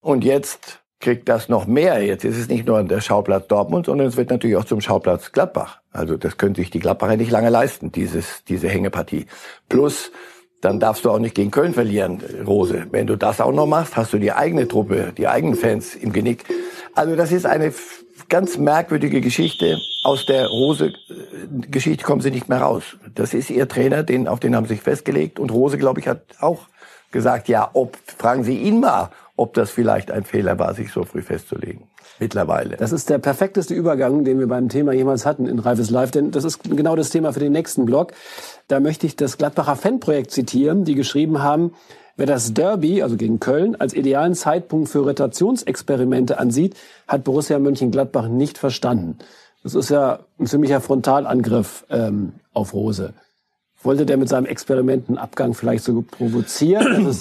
Und 0.00 0.24
jetzt 0.24 0.84
kriegt 1.06 1.28
das 1.28 1.48
noch 1.48 1.68
mehr. 1.68 2.02
Jetzt 2.02 2.24
ist 2.24 2.36
es 2.36 2.48
nicht 2.48 2.66
nur 2.66 2.82
der 2.82 3.00
Schauplatz 3.00 3.46
Dortmund, 3.46 3.86
sondern 3.86 4.08
es 4.08 4.16
wird 4.16 4.28
natürlich 4.30 4.56
auch 4.56 4.64
zum 4.64 4.80
Schauplatz 4.80 5.30
Gladbach. 5.30 5.78
Also 5.92 6.16
das 6.16 6.36
können 6.36 6.56
sich 6.56 6.68
die 6.68 6.80
Gladbacher 6.80 7.16
nicht 7.16 7.30
lange 7.30 7.48
leisten, 7.48 7.92
dieses, 7.92 8.42
diese 8.48 8.68
Hängepartie. 8.68 9.26
Plus, 9.68 10.10
dann 10.60 10.80
darfst 10.80 11.04
du 11.04 11.10
auch 11.12 11.20
nicht 11.20 11.36
gegen 11.36 11.52
Köln 11.52 11.74
verlieren, 11.74 12.20
Rose. 12.44 12.88
Wenn 12.90 13.06
du 13.06 13.14
das 13.14 13.40
auch 13.40 13.52
noch 13.52 13.68
machst, 13.68 13.96
hast 13.96 14.14
du 14.14 14.18
die 14.18 14.32
eigene 14.32 14.66
Truppe, 14.66 15.12
die 15.16 15.28
eigenen 15.28 15.54
Fans 15.54 15.94
im 15.94 16.12
Genick. 16.12 16.44
Also 16.96 17.14
das 17.14 17.30
ist 17.30 17.46
eine 17.46 17.72
ganz 18.28 18.58
merkwürdige 18.58 19.20
Geschichte. 19.20 19.78
Aus 20.02 20.26
der 20.26 20.48
Rose-Geschichte 20.48 22.02
kommen 22.02 22.20
sie 22.20 22.32
nicht 22.32 22.48
mehr 22.48 22.62
raus. 22.62 22.96
Das 23.14 23.32
ist 23.32 23.50
ihr 23.50 23.68
Trainer, 23.68 24.02
den, 24.02 24.26
auf 24.26 24.40
den 24.40 24.56
haben 24.56 24.66
sie 24.66 24.74
sich 24.74 24.82
festgelegt. 24.82 25.38
Und 25.38 25.52
Rose, 25.52 25.78
glaube 25.78 26.00
ich, 26.00 26.08
hat 26.08 26.22
auch 26.40 26.66
gesagt, 27.12 27.46
ja, 27.46 27.70
ob, 27.74 27.96
fragen 28.18 28.42
Sie 28.42 28.58
ihn 28.58 28.80
mal, 28.80 29.10
ob 29.36 29.54
das 29.54 29.70
vielleicht 29.70 30.10
ein 30.10 30.24
Fehler 30.24 30.58
war, 30.58 30.74
sich 30.74 30.92
so 30.92 31.04
früh 31.04 31.22
festzulegen. 31.22 31.84
Mittlerweile. 32.18 32.76
Das 32.76 32.92
ist 32.92 33.10
der 33.10 33.18
perfekteste 33.18 33.74
Übergang, 33.74 34.24
den 34.24 34.38
wir 34.38 34.46
beim 34.46 34.68
Thema 34.68 34.92
jemals 34.92 35.26
hatten 35.26 35.46
in 35.46 35.58
Reifes 35.58 35.90
Live, 35.90 36.10
denn 36.10 36.30
das 36.30 36.44
ist 36.44 36.62
genau 36.64 36.96
das 36.96 37.10
Thema 37.10 37.32
für 37.32 37.40
den 37.40 37.52
nächsten 37.52 37.84
Blog. 37.84 38.12
Da 38.68 38.80
möchte 38.80 39.06
ich 39.06 39.16
das 39.16 39.36
Gladbacher 39.36 39.76
Fanprojekt 39.76 40.30
zitieren, 40.30 40.84
die 40.84 40.94
geschrieben 40.94 41.42
haben, 41.42 41.72
Wer 42.18 42.24
das 42.24 42.54
Derby, 42.54 43.02
also 43.02 43.18
gegen 43.18 43.40
Köln, 43.40 43.76
als 43.76 43.92
idealen 43.92 44.34
Zeitpunkt 44.34 44.88
für 44.88 45.00
Rotationsexperimente 45.00 46.38
ansieht, 46.38 46.74
hat 47.06 47.24
Borussia 47.24 47.58
Mönchengladbach 47.58 48.28
nicht 48.28 48.56
verstanden. 48.56 49.18
Das 49.62 49.74
ist 49.74 49.90
ja 49.90 50.20
ein 50.38 50.46
ziemlicher 50.46 50.80
Frontalangriff 50.80 51.84
ähm, 51.90 52.32
auf 52.54 52.72
Rose. 52.72 53.12
Wollte 53.82 54.06
der 54.06 54.16
mit 54.16 54.30
seinem 54.30 54.46
Experiment 54.46 55.08
einen 55.08 55.18
Abgang 55.18 55.52
vielleicht 55.52 55.84
so 55.84 56.02
provozieren? 56.02 57.14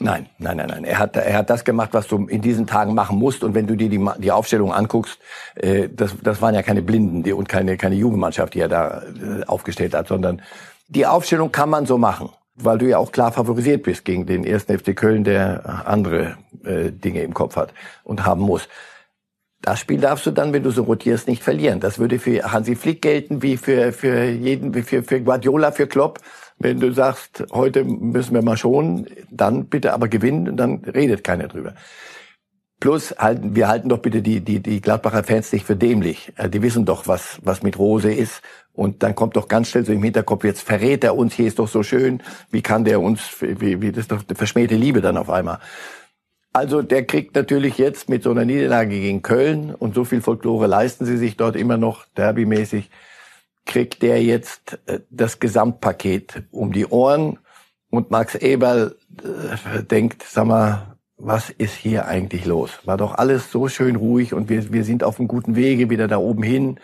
Nein, 0.00 0.28
nein, 0.38 0.56
nein, 0.56 0.66
nein. 0.68 0.84
Er 0.84 0.98
hat, 0.98 1.16
er 1.16 1.38
hat 1.38 1.50
das 1.50 1.64
gemacht, 1.64 1.90
was 1.92 2.08
du 2.08 2.26
in 2.26 2.40
diesen 2.40 2.66
Tagen 2.66 2.94
machen 2.94 3.16
musst. 3.16 3.44
Und 3.44 3.54
wenn 3.54 3.66
du 3.66 3.76
dir 3.76 3.88
die, 3.88 4.04
die 4.18 4.32
Aufstellung 4.32 4.72
anguckst, 4.72 5.18
äh, 5.54 5.88
das, 5.88 6.16
das 6.22 6.42
waren 6.42 6.54
ja 6.54 6.62
keine 6.62 6.82
Blinden 6.82 7.22
die, 7.22 7.32
und 7.32 7.48
keine, 7.48 7.76
keine 7.76 7.94
Jugendmannschaft, 7.94 8.54
die 8.54 8.60
er 8.60 8.68
da 8.68 9.02
äh, 9.02 9.44
aufgestellt 9.46 9.94
hat, 9.94 10.08
sondern 10.08 10.42
die 10.88 11.06
Aufstellung 11.06 11.52
kann 11.52 11.70
man 11.70 11.86
so 11.86 11.96
machen, 11.96 12.30
weil 12.56 12.78
du 12.78 12.88
ja 12.88 12.98
auch 12.98 13.12
klar 13.12 13.32
favorisiert 13.32 13.84
bist 13.84 14.04
gegen 14.04 14.26
den 14.26 14.44
ersten 14.44 14.76
FC 14.76 14.96
Köln, 14.96 15.22
der 15.22 15.86
andere 15.86 16.36
äh, 16.64 16.90
Dinge 16.90 17.22
im 17.22 17.32
Kopf 17.32 17.54
hat 17.54 17.72
und 18.02 18.26
haben 18.26 18.42
muss. 18.42 18.68
Das 19.62 19.80
Spiel 19.80 19.98
darfst 19.98 20.26
du 20.26 20.30
dann, 20.30 20.52
wenn 20.52 20.62
du 20.62 20.70
so 20.70 20.82
rotierst, 20.82 21.26
nicht 21.26 21.42
verlieren. 21.42 21.80
Das 21.80 21.98
würde 21.98 22.18
für 22.18 22.52
Hansi 22.52 22.76
Flick 22.76 23.00
gelten, 23.00 23.42
wie 23.42 23.56
für, 23.56 23.92
für 23.92 24.24
jeden, 24.24 24.74
wie 24.74 24.82
für, 24.82 25.02
für 25.02 25.22
Guardiola, 25.22 25.72
für 25.72 25.86
Klopp. 25.86 26.18
Wenn 26.64 26.80
du 26.80 26.92
sagst, 26.92 27.44
heute 27.52 27.84
müssen 27.84 28.32
wir 28.32 28.40
mal 28.40 28.56
schon, 28.56 29.06
dann 29.30 29.66
bitte 29.66 29.92
aber 29.92 30.08
gewinnen, 30.08 30.56
dann 30.56 30.76
redet 30.76 31.22
keiner 31.22 31.46
drüber. 31.46 31.74
Plus 32.80 33.14
halten, 33.18 33.54
wir 33.54 33.68
halten 33.68 33.90
doch 33.90 33.98
bitte 33.98 34.22
die, 34.22 34.40
die, 34.40 34.60
die 34.60 34.80
Gladbacher 34.80 35.24
Fans 35.24 35.52
nicht 35.52 35.66
für 35.66 35.76
dämlich. 35.76 36.32
Äh, 36.36 36.48
die 36.48 36.62
wissen 36.62 36.86
doch, 36.86 37.06
was, 37.06 37.38
was 37.42 37.62
mit 37.62 37.78
Rose 37.78 38.10
ist. 38.10 38.40
Und 38.72 39.02
dann 39.02 39.14
kommt 39.14 39.36
doch 39.36 39.46
ganz 39.46 39.68
schnell 39.68 39.84
so 39.84 39.92
im 39.92 40.02
Hinterkopf, 40.02 40.42
jetzt 40.42 40.62
verrät 40.62 41.04
er 41.04 41.18
uns, 41.18 41.34
hier 41.34 41.48
ist 41.48 41.58
doch 41.58 41.68
so 41.68 41.82
schön. 41.82 42.22
Wie 42.50 42.62
kann 42.62 42.86
der 42.86 43.02
uns, 43.02 43.20
wie, 43.42 43.82
wie 43.82 43.92
das 43.92 44.04
ist 44.04 44.12
doch 44.12 44.22
verschmähte 44.34 44.76
Liebe 44.76 45.02
dann 45.02 45.18
auf 45.18 45.28
einmal. 45.28 45.58
Also 46.54 46.80
der 46.80 47.04
kriegt 47.04 47.34
natürlich 47.34 47.76
jetzt 47.76 48.08
mit 48.08 48.22
so 48.22 48.30
einer 48.30 48.46
Niederlage 48.46 48.98
gegen 48.98 49.20
Köln 49.20 49.74
und 49.74 49.94
so 49.94 50.06
viel 50.06 50.22
Folklore 50.22 50.66
leisten 50.66 51.04
sie 51.04 51.18
sich 51.18 51.36
dort 51.36 51.56
immer 51.56 51.76
noch 51.76 52.06
derbymäßig, 52.16 52.88
kriegt 53.66 54.02
der 54.02 54.22
jetzt 54.22 54.78
äh, 54.86 55.00
das 55.10 55.40
Gesamtpaket 55.40 56.44
um 56.50 56.72
die 56.72 56.86
Ohren 56.86 57.38
und 57.90 58.10
Max 58.10 58.34
Eberl 58.34 58.96
äh, 59.22 59.82
denkt, 59.82 60.24
sag 60.24 60.46
mal, 60.46 60.96
was 61.16 61.50
ist 61.50 61.74
hier 61.74 62.06
eigentlich 62.06 62.44
los? 62.44 62.80
War 62.84 62.96
doch 62.96 63.14
alles 63.14 63.50
so 63.50 63.68
schön 63.68 63.96
ruhig 63.96 64.34
und 64.34 64.48
wir, 64.48 64.72
wir 64.72 64.84
sind 64.84 65.04
auf 65.04 65.18
einem 65.18 65.28
guten 65.28 65.56
Wege 65.56 65.90
wieder 65.90 66.08
da 66.08 66.18
oben 66.18 66.42
hin. 66.42 66.80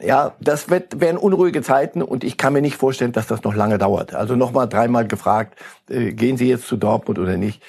Ja, 0.00 0.34
das 0.40 0.70
wird, 0.70 1.00
werden 1.00 1.16
unruhige 1.18 1.62
Zeiten 1.62 2.02
und 2.02 2.24
ich 2.24 2.36
kann 2.36 2.52
mir 2.52 2.62
nicht 2.62 2.76
vorstellen, 2.76 3.12
dass 3.12 3.26
das 3.26 3.42
noch 3.42 3.54
lange 3.54 3.78
dauert. 3.78 4.14
Also 4.14 4.34
nochmal 4.34 4.68
dreimal 4.68 5.06
gefragt, 5.06 5.58
äh, 5.88 6.12
gehen 6.12 6.36
Sie 6.36 6.48
jetzt 6.48 6.66
zu 6.66 6.76
Dortmund 6.76 7.18
oder 7.18 7.36
nicht? 7.36 7.62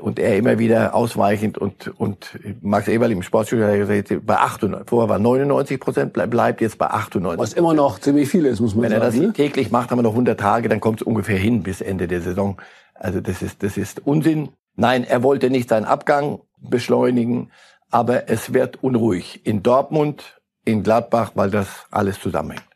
Und 0.00 0.18
er 0.18 0.36
immer 0.36 0.58
wieder 0.58 0.94
ausweichend 0.94 1.58
und 1.58 1.92
und 1.98 2.38
Max 2.60 2.88
Eberl 2.88 3.12
im 3.12 3.22
Sportstudio 3.22 3.66
hat 3.66 3.76
gesagt, 3.76 4.26
bei 4.26 4.36
98, 4.36 4.88
vorher 4.88 5.08
war 5.08 5.18
99 5.18 5.80
Prozent, 5.80 6.12
bleibt 6.12 6.60
jetzt 6.60 6.78
bei 6.78 6.86
98. 6.86 7.38
Was 7.38 7.52
immer 7.52 7.74
noch 7.74 7.98
ziemlich 7.98 8.28
viel 8.28 8.46
ist, 8.46 8.60
muss 8.60 8.74
man 8.74 8.84
Wenn 8.84 8.90
sagen. 8.90 9.02
Wenn 9.02 9.08
er 9.08 9.10
das 9.10 9.26
ne? 9.26 9.32
täglich 9.32 9.70
macht, 9.70 9.90
haben 9.90 9.98
wir 9.98 10.02
noch 10.02 10.12
100 10.12 10.38
Tage, 10.38 10.68
dann 10.68 10.80
kommt 10.80 11.00
es 11.00 11.06
ungefähr 11.06 11.38
hin 11.38 11.62
bis 11.62 11.80
Ende 11.80 12.08
der 12.08 12.20
Saison. 12.20 12.60
Also 12.94 13.20
das 13.20 13.42
ist 13.42 13.62
das 13.62 13.76
ist 13.76 14.06
Unsinn. 14.06 14.50
Nein, 14.76 15.04
er 15.04 15.22
wollte 15.22 15.50
nicht 15.50 15.68
seinen 15.68 15.84
Abgang 15.84 16.40
beschleunigen, 16.58 17.50
aber 17.90 18.30
es 18.30 18.54
wird 18.54 18.82
unruhig 18.82 19.44
in 19.44 19.62
Dortmund, 19.62 20.40
in 20.64 20.82
Gladbach, 20.82 21.32
weil 21.34 21.50
das 21.50 21.86
alles 21.90 22.20
zusammenhängt. 22.20 22.71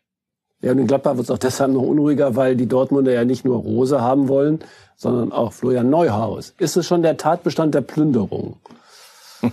Ja, 0.60 0.72
und 0.72 0.78
in 0.78 0.86
Gladbach 0.86 1.16
wird 1.16 1.24
es 1.24 1.30
auch 1.30 1.38
deshalb 1.38 1.72
noch 1.72 1.82
unruhiger, 1.82 2.34
weil 2.34 2.56
die 2.56 2.66
Dortmunder 2.66 3.12
ja 3.12 3.24
nicht 3.24 3.44
nur 3.44 3.58
Rose 3.58 4.00
haben 4.00 4.28
wollen, 4.28 4.60
sondern 4.96 5.32
auch 5.32 5.52
Florian 5.52 5.90
Neuhaus. 5.90 6.54
Ist 6.58 6.76
es 6.76 6.86
schon 6.86 7.02
der 7.02 7.18
Tatbestand 7.18 7.74
der 7.74 7.82
Plünderung? 7.82 8.56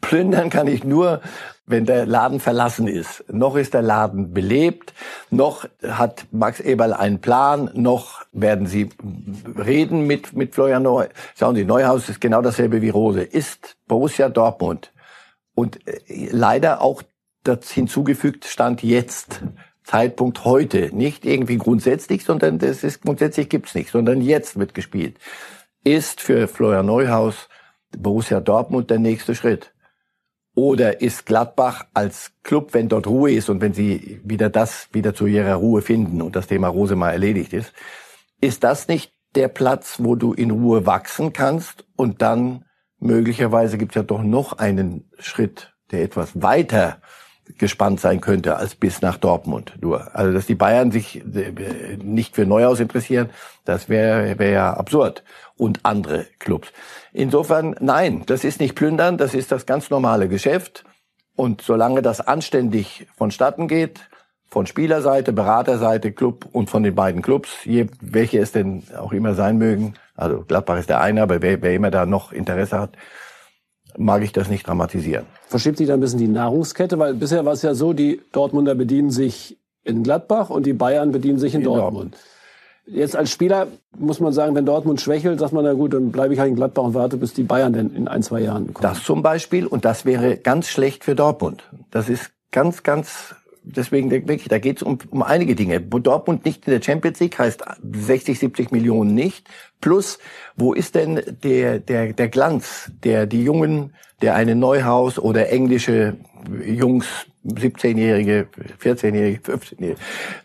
Plündern 0.00 0.48
kann 0.48 0.66
ich 0.66 0.84
nur, 0.84 1.20
wenn 1.66 1.84
der 1.84 2.06
Laden 2.06 2.40
verlassen 2.40 2.88
ist. 2.88 3.24
Noch 3.30 3.56
ist 3.56 3.74
der 3.74 3.82
Laden 3.82 4.32
belebt, 4.32 4.94
noch 5.30 5.66
hat 5.86 6.26
Max 6.32 6.60
Eberl 6.60 6.94
einen 6.94 7.20
Plan, 7.20 7.70
noch 7.74 8.22
werden 8.32 8.66
sie 8.66 8.88
reden 9.58 10.06
mit, 10.06 10.32
mit 10.32 10.54
Florian 10.54 10.82
Neuhaus. 10.82 11.08
Schauen 11.36 11.54
Sie, 11.54 11.64
Neuhaus 11.64 12.08
ist 12.08 12.20
genau 12.20 12.40
dasselbe 12.40 12.80
wie 12.80 12.88
Rose, 12.88 13.22
ist 13.22 13.76
Borussia 13.86 14.28
Dortmund. 14.28 14.92
Und 15.54 15.86
äh, 15.86 16.28
leider 16.30 16.80
auch 16.80 17.02
das 17.44 17.70
hinzugefügt 17.70 18.44
stand 18.46 18.82
jetzt. 18.82 19.42
Zeitpunkt 19.84 20.44
heute, 20.44 20.94
nicht 20.94 21.24
irgendwie 21.24 21.58
grundsätzlich, 21.58 22.24
sondern 22.24 22.58
das 22.58 22.84
ist 22.84 23.02
grundsätzlich 23.02 23.48
gibt's 23.48 23.74
nicht, 23.74 23.90
sondern 23.90 24.20
jetzt 24.20 24.58
wird 24.58 24.74
gespielt, 24.74 25.18
ist 25.84 26.20
für 26.20 26.48
Florian 26.48 26.86
Neuhaus 26.86 27.48
Borussia 27.96 28.40
Dortmund 28.40 28.90
der 28.90 28.98
nächste 28.98 29.34
Schritt. 29.34 29.72
Oder 30.54 31.00
ist 31.00 31.24
Gladbach 31.24 31.86
als 31.94 32.32
Club, 32.42 32.74
wenn 32.74 32.88
dort 32.88 33.06
Ruhe 33.06 33.32
ist 33.32 33.48
und 33.48 33.60
wenn 33.60 33.72
sie 33.72 34.20
wieder 34.22 34.50
das 34.50 34.88
wieder 34.92 35.14
zu 35.14 35.26
ihrer 35.26 35.54
Ruhe 35.54 35.80
finden 35.80 36.20
und 36.20 36.36
das 36.36 36.46
Thema 36.46 36.68
Rose 36.68 36.94
mal 36.94 37.10
erledigt 37.10 37.54
ist, 37.54 37.72
ist 38.40 38.62
das 38.62 38.86
nicht 38.88 39.12
der 39.34 39.48
Platz, 39.48 39.96
wo 39.98 40.14
du 40.14 40.34
in 40.34 40.50
Ruhe 40.50 40.84
wachsen 40.84 41.32
kannst? 41.32 41.86
Und 41.96 42.20
dann 42.20 42.66
möglicherweise 42.98 43.78
gibt's 43.78 43.94
ja 43.94 44.02
doch 44.02 44.22
noch 44.22 44.52
einen 44.54 45.10
Schritt, 45.18 45.74
der 45.90 46.02
etwas 46.02 46.42
weiter 46.42 47.00
gespannt 47.58 48.00
sein 48.00 48.20
könnte 48.20 48.56
als 48.56 48.74
bis 48.74 49.02
nach 49.02 49.16
Dortmund 49.16 49.74
nur. 49.80 50.14
Also 50.14 50.32
dass 50.32 50.46
die 50.46 50.54
Bayern 50.54 50.90
sich 50.92 51.16
äh, 51.16 51.96
nicht 52.02 52.34
für 52.34 52.46
Neuhaus 52.46 52.80
interessieren, 52.80 53.30
das 53.64 53.88
wäre 53.88 54.38
wär 54.38 54.50
ja 54.50 54.74
absurd. 54.74 55.22
Und 55.56 55.80
andere 55.84 56.26
Clubs. 56.38 56.72
Insofern, 57.12 57.76
nein, 57.78 58.22
das 58.26 58.42
ist 58.42 58.58
nicht 58.58 58.74
plündern, 58.74 59.16
das 59.16 59.34
ist 59.34 59.52
das 59.52 59.66
ganz 59.66 59.90
normale 59.90 60.28
Geschäft. 60.28 60.84
Und 61.36 61.62
solange 61.62 62.02
das 62.02 62.20
anständig 62.20 63.06
vonstatten 63.16 63.68
geht, 63.68 64.00
von 64.52 64.66
Spielerseite, 64.66 65.32
Beraterseite, 65.32 66.12
Club 66.12 66.46
und 66.52 66.68
von 66.68 66.82
den 66.82 66.94
beiden 66.94 67.22
Clubs, 67.22 67.64
je, 67.64 67.86
welche 68.02 68.38
es 68.38 68.52
denn 68.52 68.82
auch 68.98 69.12
immer 69.12 69.34
sein 69.34 69.56
mögen, 69.56 69.94
also 70.14 70.44
Gladbach 70.46 70.78
ist 70.78 70.90
der 70.90 71.00
eine, 71.00 71.22
aber 71.22 71.40
wer, 71.40 71.62
wer 71.62 71.74
immer 71.74 71.90
da 71.90 72.04
noch 72.04 72.32
Interesse 72.32 72.78
hat, 72.78 72.96
mag 73.96 74.22
ich 74.22 74.32
das 74.32 74.48
nicht 74.48 74.66
dramatisieren. 74.66 75.26
Verschiebt 75.46 75.78
sich 75.78 75.88
da 75.88 75.94
ein 75.94 76.00
bisschen 76.00 76.18
die 76.18 76.28
Nahrungskette, 76.28 76.98
weil 76.98 77.14
bisher 77.14 77.44
war 77.44 77.52
es 77.52 77.62
ja 77.62 77.74
so, 77.74 77.92
die 77.92 78.20
Dortmunder 78.32 78.74
bedienen 78.74 79.10
sich 79.10 79.58
in 79.84 80.02
Gladbach 80.02 80.50
und 80.50 80.66
die 80.66 80.72
Bayern 80.72 81.12
bedienen 81.12 81.38
sich 81.38 81.54
in, 81.54 81.60
in 81.60 81.64
Dortmund. 81.66 82.14
Dortmund. 82.14 82.16
Jetzt 82.84 83.14
als 83.14 83.30
Spieler 83.30 83.68
muss 83.96 84.18
man 84.18 84.32
sagen, 84.32 84.56
wenn 84.56 84.66
Dortmund 84.66 85.00
schwächelt, 85.00 85.38
sagt 85.38 85.52
man, 85.52 85.64
na 85.64 85.72
gut, 85.72 85.94
dann 85.94 86.10
bleibe 86.10 86.34
ich 86.34 86.40
halt 86.40 86.50
in 86.50 86.56
Gladbach 86.56 86.82
und 86.82 86.94
warte, 86.94 87.16
bis 87.16 87.32
die 87.32 87.44
Bayern 87.44 87.72
denn 87.72 87.94
in 87.94 88.08
ein, 88.08 88.22
zwei 88.22 88.40
Jahren 88.40 88.74
kommen. 88.74 88.82
Das 88.82 89.04
zum 89.04 89.22
Beispiel, 89.22 89.66
und 89.66 89.84
das 89.84 90.04
wäre 90.04 90.36
ganz 90.36 90.68
schlecht 90.68 91.04
für 91.04 91.14
Dortmund. 91.14 91.62
Das 91.90 92.08
ist 92.08 92.32
ganz, 92.50 92.82
ganz 92.82 93.36
deswegen 93.64 94.10
wirklich, 94.10 94.44
da 94.48 94.58
geht 94.58 94.78
es 94.78 94.82
um, 94.82 94.98
um 95.10 95.22
einige 95.22 95.54
Dinge. 95.54 95.80
Dortmund 95.80 96.44
nicht 96.44 96.66
in 96.66 96.72
der 96.72 96.82
Champions 96.82 97.20
League 97.20 97.38
heißt 97.38 97.62
60, 97.82 98.38
70 98.38 98.70
Millionen 98.72 99.14
nicht. 99.14 99.48
Plus, 99.80 100.18
wo 100.56 100.72
ist 100.72 100.94
denn 100.94 101.20
der, 101.42 101.78
der, 101.78 102.12
der 102.12 102.28
Glanz, 102.28 102.90
der 103.02 103.26
die 103.26 103.42
Jungen, 103.42 103.94
der 104.20 104.34
eine 104.34 104.54
Neuhaus 104.54 105.18
oder 105.18 105.50
englische 105.50 106.16
Jungs, 106.64 107.06
17-Jährige, 107.44 108.46
14-Jährige, 108.80 109.40
15-Jährige 109.40 109.96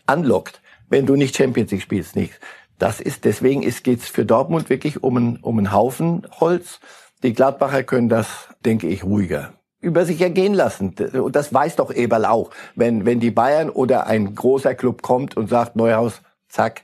anlockt, 0.06 0.60
wenn 0.88 1.06
du 1.06 1.14
nicht 1.14 1.36
Champions 1.36 1.70
League 1.70 1.82
spielst, 1.82 2.16
nichts. 2.16 2.38
Das 2.78 3.00
ist, 3.00 3.24
deswegen 3.24 3.62
ist, 3.62 3.84
geht's 3.84 4.08
für 4.08 4.24
Dortmund 4.24 4.70
wirklich 4.70 5.02
um 5.02 5.16
einen, 5.16 5.36
um 5.38 5.58
einen 5.58 5.72
Haufen 5.72 6.26
Holz. 6.40 6.80
Die 7.22 7.32
Gladbacher 7.32 7.82
können 7.82 8.08
das, 8.08 8.48
denke 8.64 8.88
ich, 8.88 9.02
ruhiger 9.02 9.57
über 9.80 10.04
sich 10.04 10.20
ergehen 10.20 10.54
lassen. 10.54 10.94
Und 11.12 11.36
das 11.36 11.52
weiß 11.52 11.76
doch 11.76 11.92
Eberl 11.92 12.24
auch. 12.24 12.50
Wenn, 12.74 13.06
wenn 13.06 13.20
die 13.20 13.30
Bayern 13.30 13.70
oder 13.70 14.06
ein 14.06 14.34
großer 14.34 14.74
Club 14.74 15.02
kommt 15.02 15.36
und 15.36 15.48
sagt, 15.48 15.76
Neuhaus, 15.76 16.20
zack, 16.48 16.82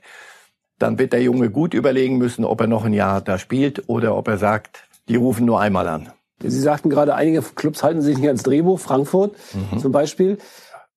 dann 0.79 0.99
wird 0.99 1.13
der 1.13 1.23
Junge 1.23 1.51
gut 1.51 1.75
überlegen 1.75 2.19
müssen, 2.19 2.45
ob 2.45 2.61
er 2.61 2.67
noch 2.67 2.85
ein 2.85 2.93
Jahr 2.93 3.21
da 3.21 3.39
spielt 3.39 3.89
oder 3.89 4.17
ob 4.17 4.29
er 4.29 4.39
sagt, 4.39 4.85
die 5.09 5.17
rufen 5.17 5.47
nur 5.47 5.61
einmal 5.61 5.89
an. 5.89 6.11
Sie 6.41 6.61
sagten 6.61 6.91
gerade, 6.91 7.15
einige 7.15 7.43
Clubs 7.43 7.83
halten 7.83 8.03
sich 8.03 8.19
nicht 8.19 8.27
ans 8.27 8.43
Drehbuch, 8.43 8.79
Frankfurt 8.79 9.35
mhm. 9.55 9.79
zum 9.79 9.93
Beispiel. 9.93 10.39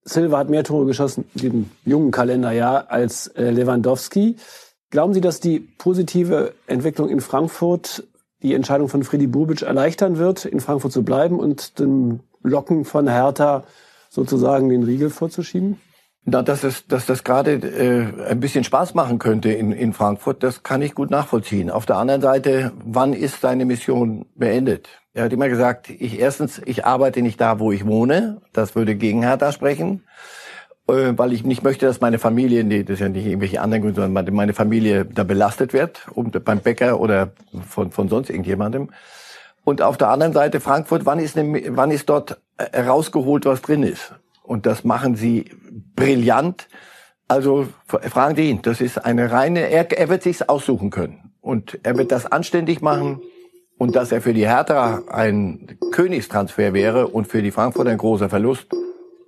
Silva 0.04 0.40
hat 0.40 0.50
mehr 0.50 0.64
Tore 0.64 0.86
geschossen 0.86 1.26
in 1.36 1.42
diesem 1.42 1.72
jungen 1.86 2.12
Kalenderjahr 2.12 2.90
als 2.90 3.28
äh, 3.28 3.50
Lewandowski. 3.50 4.38
Glauben 4.90 5.14
Sie, 5.14 5.22
dass 5.22 5.40
die 5.40 5.60
positive 5.60 6.54
Entwicklung 6.66 7.10
in 7.10 7.20
Frankfurt 7.20 8.04
die 8.44 8.54
Entscheidung 8.54 8.90
von 8.90 9.04
Freddy 9.04 9.28
Bubic 9.28 9.62
erleichtern 9.62 10.18
wird, 10.18 10.46
in 10.46 10.60
Frankfurt 10.60 10.92
zu 10.92 11.04
bleiben 11.04 11.40
und 11.40 11.80
dem 11.80 12.22
Locken 12.44 12.86
von 12.86 13.08
Hertha 13.08 13.64
sozusagen 14.10 14.70
den 14.70 14.84
Riegel 14.84 15.10
vorzuschieben? 15.10 15.80
Na, 16.30 16.42
dass 16.42 16.66
es, 16.66 16.86
dass 16.88 17.06
das 17.06 17.24
gerade 17.24 17.54
äh, 17.54 18.30
ein 18.30 18.42
bisschen 18.42 18.66
Spaß 18.66 18.96
machen 18.96 19.18
könnte 19.18 19.50
in, 19.50 19.72
in 19.72 19.94
Frankfurt, 19.94 20.44
das 20.44 20.62
kann 20.62 20.82
ich 20.82 20.94
gut 20.94 21.10
nachvollziehen. 21.10 21.72
Auf 21.72 21.86
der 21.86 21.96
anderen 21.96 22.22
Seite, 22.22 22.74
wann 22.84 23.14
ist 23.14 23.40
seine 23.40 23.64
Mission 23.64 24.26
beendet? 24.36 24.90
Er 25.14 25.24
hat 25.24 25.34
immer 25.34 25.48
gesagt, 25.48 25.90
ich 25.90 26.20
erstens, 26.20 26.62
ich 26.66 26.86
arbeite 26.86 27.22
nicht 27.22 27.40
da, 27.40 27.60
wo 27.60 27.72
ich 27.72 27.86
wohne. 27.86 28.42
Das 28.52 28.76
würde 28.76 28.96
gegen 28.96 29.24
Hertha 29.24 29.54
sprechen. 29.54 30.04
Äh, 30.88 31.18
weil 31.18 31.34
ich 31.34 31.44
nicht 31.44 31.64
möchte, 31.64 31.86
dass 31.86 32.00
meine 32.00 32.18
Familie, 32.18 32.64
nee, 32.64 32.84
das 32.84 32.96
ist 32.96 33.00
ja 33.02 33.10
nicht 33.10 33.26
irgendwelche 33.26 33.62
anderen 33.62 33.84
Gründe, 33.84 34.02
sondern 34.02 34.34
meine 34.34 34.54
Familie 34.54 35.06
da 35.06 35.24
belastet 35.24 35.74
wird, 35.74 36.08
und 36.14 36.44
beim 36.46 36.60
Bäcker 36.60 37.00
oder 37.00 37.32
von, 37.68 37.92
von 37.92 38.08
sonst 38.08 38.30
irgendjemandem. 38.30 38.90
Und 39.66 39.82
auf 39.82 39.98
der 39.98 40.08
anderen 40.10 40.32
Seite 40.32 40.62
Frankfurt, 40.62 41.06
wann 41.06 41.20
ist, 41.20 41.38
eine, 41.38 41.76
wann 41.76 41.92
ist 41.92 42.08
dort 42.08 42.40
herausgeholt, 42.58 43.46
was 43.46 43.62
drin 43.62 43.84
ist? 43.84 44.14
Und 44.42 44.66
das 44.66 44.86
machen 44.86 45.16
sie 45.16 45.52
brillant. 45.96 46.70
Also 47.28 47.68
fragen 47.88 48.38
Sie 48.38 48.50
ihn, 48.50 48.62
das 48.62 48.80
ist 48.80 49.04
eine 49.04 49.30
reine, 49.30 49.70
er, 49.70 49.92
er 49.92 50.08
wird 50.08 50.24
sich's 50.24 50.42
aussuchen 50.42 50.90
können. 50.90 51.34
Und 51.42 51.78
er 51.84 51.98
wird 51.98 52.14
das 52.14 52.26
anständig 52.26 52.82
machen. 52.82 53.22
Und 53.78 53.98
dass 53.98 54.14
er 54.14 54.22
für 54.22 54.34
die 54.34 54.48
Hertha 54.48 55.02
ein 55.10 55.78
Königstransfer 55.92 56.74
wäre 56.74 57.10
und 57.10 57.28
für 57.28 57.42
die 57.42 57.52
Frankfurter 57.52 57.92
ein 57.92 57.98
großer 57.98 58.30
Verlust, 58.30 58.68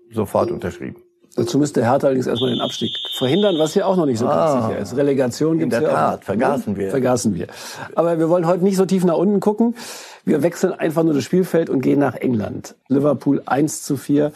sofort 0.10 0.50
unterschrieben. 0.52 1.04
Dazu 1.36 1.58
müsste 1.58 1.84
Hertha 1.84 2.08
allerdings 2.08 2.28
erstmal 2.28 2.52
den 2.52 2.62
Abstieg 2.62 2.92
verhindern, 3.18 3.56
was 3.60 3.74
hier 3.74 3.88
auch 3.88 3.96
noch 3.96 4.06
nicht 4.06 4.20
so 4.20 4.28
ah, 4.28 4.30
ganz 4.36 4.66
sicher 4.66 4.80
ist. 4.80 4.98
Relegation 4.98 5.60
gibt 5.60 5.74
es 5.74 5.82
ja 5.82 5.90
Tat, 5.90 6.20
auch. 6.20 6.24
vergaßen 6.24 6.76
wir. 6.76 6.90
Vergaßen 6.90 7.36
wir. 7.36 7.48
Aber 7.96 8.20
wir 8.20 8.30
wollen 8.30 8.48
heute 8.48 8.64
nicht 8.64 8.78
so 8.78 8.86
tief 8.86 9.06
nach 9.06 9.18
unten 9.18 9.40
gucken. 9.40 9.76
Wir 10.26 10.44
wechseln 10.44 10.74
einfach 10.74 11.04
nur 11.04 11.14
das 11.14 11.24
Spielfeld 11.24 11.70
und 11.70 11.82
gehen 11.82 12.00
nach 12.00 12.16
England. 12.16 12.76
Liverpool 12.88 13.42
1 13.46 13.84
zu 13.84 13.98
4 13.98 14.32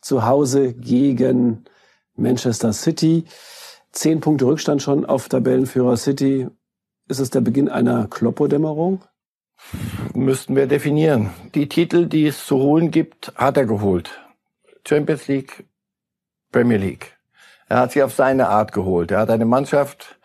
zu 0.00 0.24
Hause 0.24 0.72
gegen 0.72 1.64
Manchester 2.14 2.72
City. 2.72 3.24
Zehn 3.92 4.20
Punkte 4.20 4.46
Rückstand 4.46 4.82
schon 4.82 5.04
auf 5.04 5.28
Tabellenführer 5.28 5.96
City. 5.96 6.48
Ist 7.08 7.20
es 7.20 7.30
der 7.30 7.40
Beginn 7.40 7.68
einer 7.68 8.06
Kloppo-Dämmerung? 8.08 9.00
Müssten 10.14 10.56
wir 10.56 10.66
definieren. 10.66 11.30
Die 11.54 11.68
Titel, 11.68 12.06
die 12.06 12.26
es 12.26 12.44
zu 12.46 12.56
holen 12.56 12.90
gibt, 12.90 13.32
hat 13.36 13.56
er 13.56 13.64
geholt. 13.64 14.10
Champions 14.86 15.28
League, 15.28 15.64
Premier 16.56 16.78
League. 16.78 17.12
Er 17.68 17.80
hat 17.80 17.92
sie 17.92 18.02
auf 18.02 18.14
seine 18.14 18.48
Art 18.48 18.72
geholt. 18.72 19.10
Er 19.10 19.18
hat 19.18 19.28
eine 19.28 19.44
Mannschaft 19.44 20.18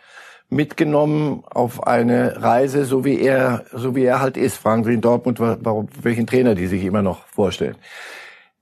mitgenommen 0.48 1.44
auf 1.50 1.86
eine 1.86 2.42
Reise, 2.42 2.86
so 2.86 3.04
wie 3.04 3.20
er, 3.20 3.66
so 3.74 3.98
wie 3.98 4.06
er 4.06 4.22
halt 4.22 4.38
ist. 4.38 4.56
Fragen 4.56 4.86
Sie 4.86 4.94
in 4.94 5.02
Dortmund, 5.02 5.42
warum, 5.42 5.90
welchen 6.02 6.28
Trainer 6.28 6.56
die 6.56 6.68
sich 6.68 6.86
immer 6.86 7.02
noch 7.02 7.26
vorstellen. 7.26 7.76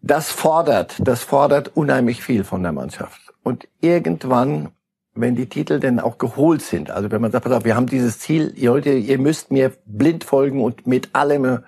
Das 0.01 0.31
fordert, 0.31 0.95
das 0.99 1.21
fordert 1.21 1.69
unheimlich 1.75 2.23
viel 2.23 2.43
von 2.43 2.63
der 2.63 2.71
Mannschaft. 2.71 3.21
Und 3.43 3.67
irgendwann, 3.81 4.69
wenn 5.13 5.35
die 5.35 5.47
Titel 5.47 5.79
denn 5.79 5.99
auch 5.99 6.17
geholt 6.17 6.63
sind, 6.63 6.89
also 6.89 7.11
wenn 7.11 7.21
man 7.21 7.31
sagt, 7.31 7.43
pass 7.43 7.53
auf, 7.53 7.65
wir 7.65 7.75
haben 7.75 7.85
dieses 7.85 8.17
Ziel, 8.17 8.51
ihr, 8.55 8.83
ihr 8.83 9.19
müsst 9.19 9.51
mir 9.51 9.73
blind 9.85 10.23
folgen 10.23 10.63
und 10.63 10.87
mit 10.87 11.09
allem, 11.13 11.59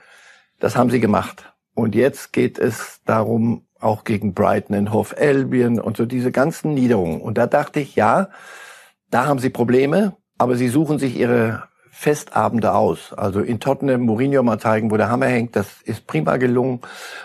das 0.59 0.75
haben 0.75 0.89
sie 0.89 0.99
gemacht. 0.99 1.53
Und 1.75 1.93
jetzt 1.93 2.33
geht 2.33 2.57
es 2.57 3.01
darum, 3.05 3.67
auch 3.81 4.03
gegen 4.03 4.33
Brighton 4.33 4.75
and 4.75 4.93
Hove 4.93 5.15
Albion 5.17 5.79
und 5.79 5.97
so 5.97 6.05
diese 6.05 6.31
ganzen 6.31 6.73
Niederungen. 6.73 7.21
Und 7.21 7.37
da 7.37 7.47
dachte 7.47 7.79
ich, 7.79 7.95
ja, 7.95 8.29
da 9.09 9.25
haben 9.25 9.39
sie 9.39 9.49
Probleme, 9.49 10.15
aber 10.37 10.55
sie 10.55 10.69
suchen 10.69 10.99
sich 10.99 11.17
ihre 11.17 11.63
Festabende 11.93 12.73
aus. 12.73 13.13
Also 13.13 13.41
in 13.41 13.59
Tottenham 13.59 14.01
Mourinho 14.01 14.41
mal 14.41 14.59
zeigen, 14.59 14.89
wo 14.89 14.97
der 14.97 15.09
Hammer 15.09 15.27
hängt, 15.27 15.55
das 15.55 15.81
ist 15.83 16.07
prima 16.07 16.37
gelungen. 16.37 16.79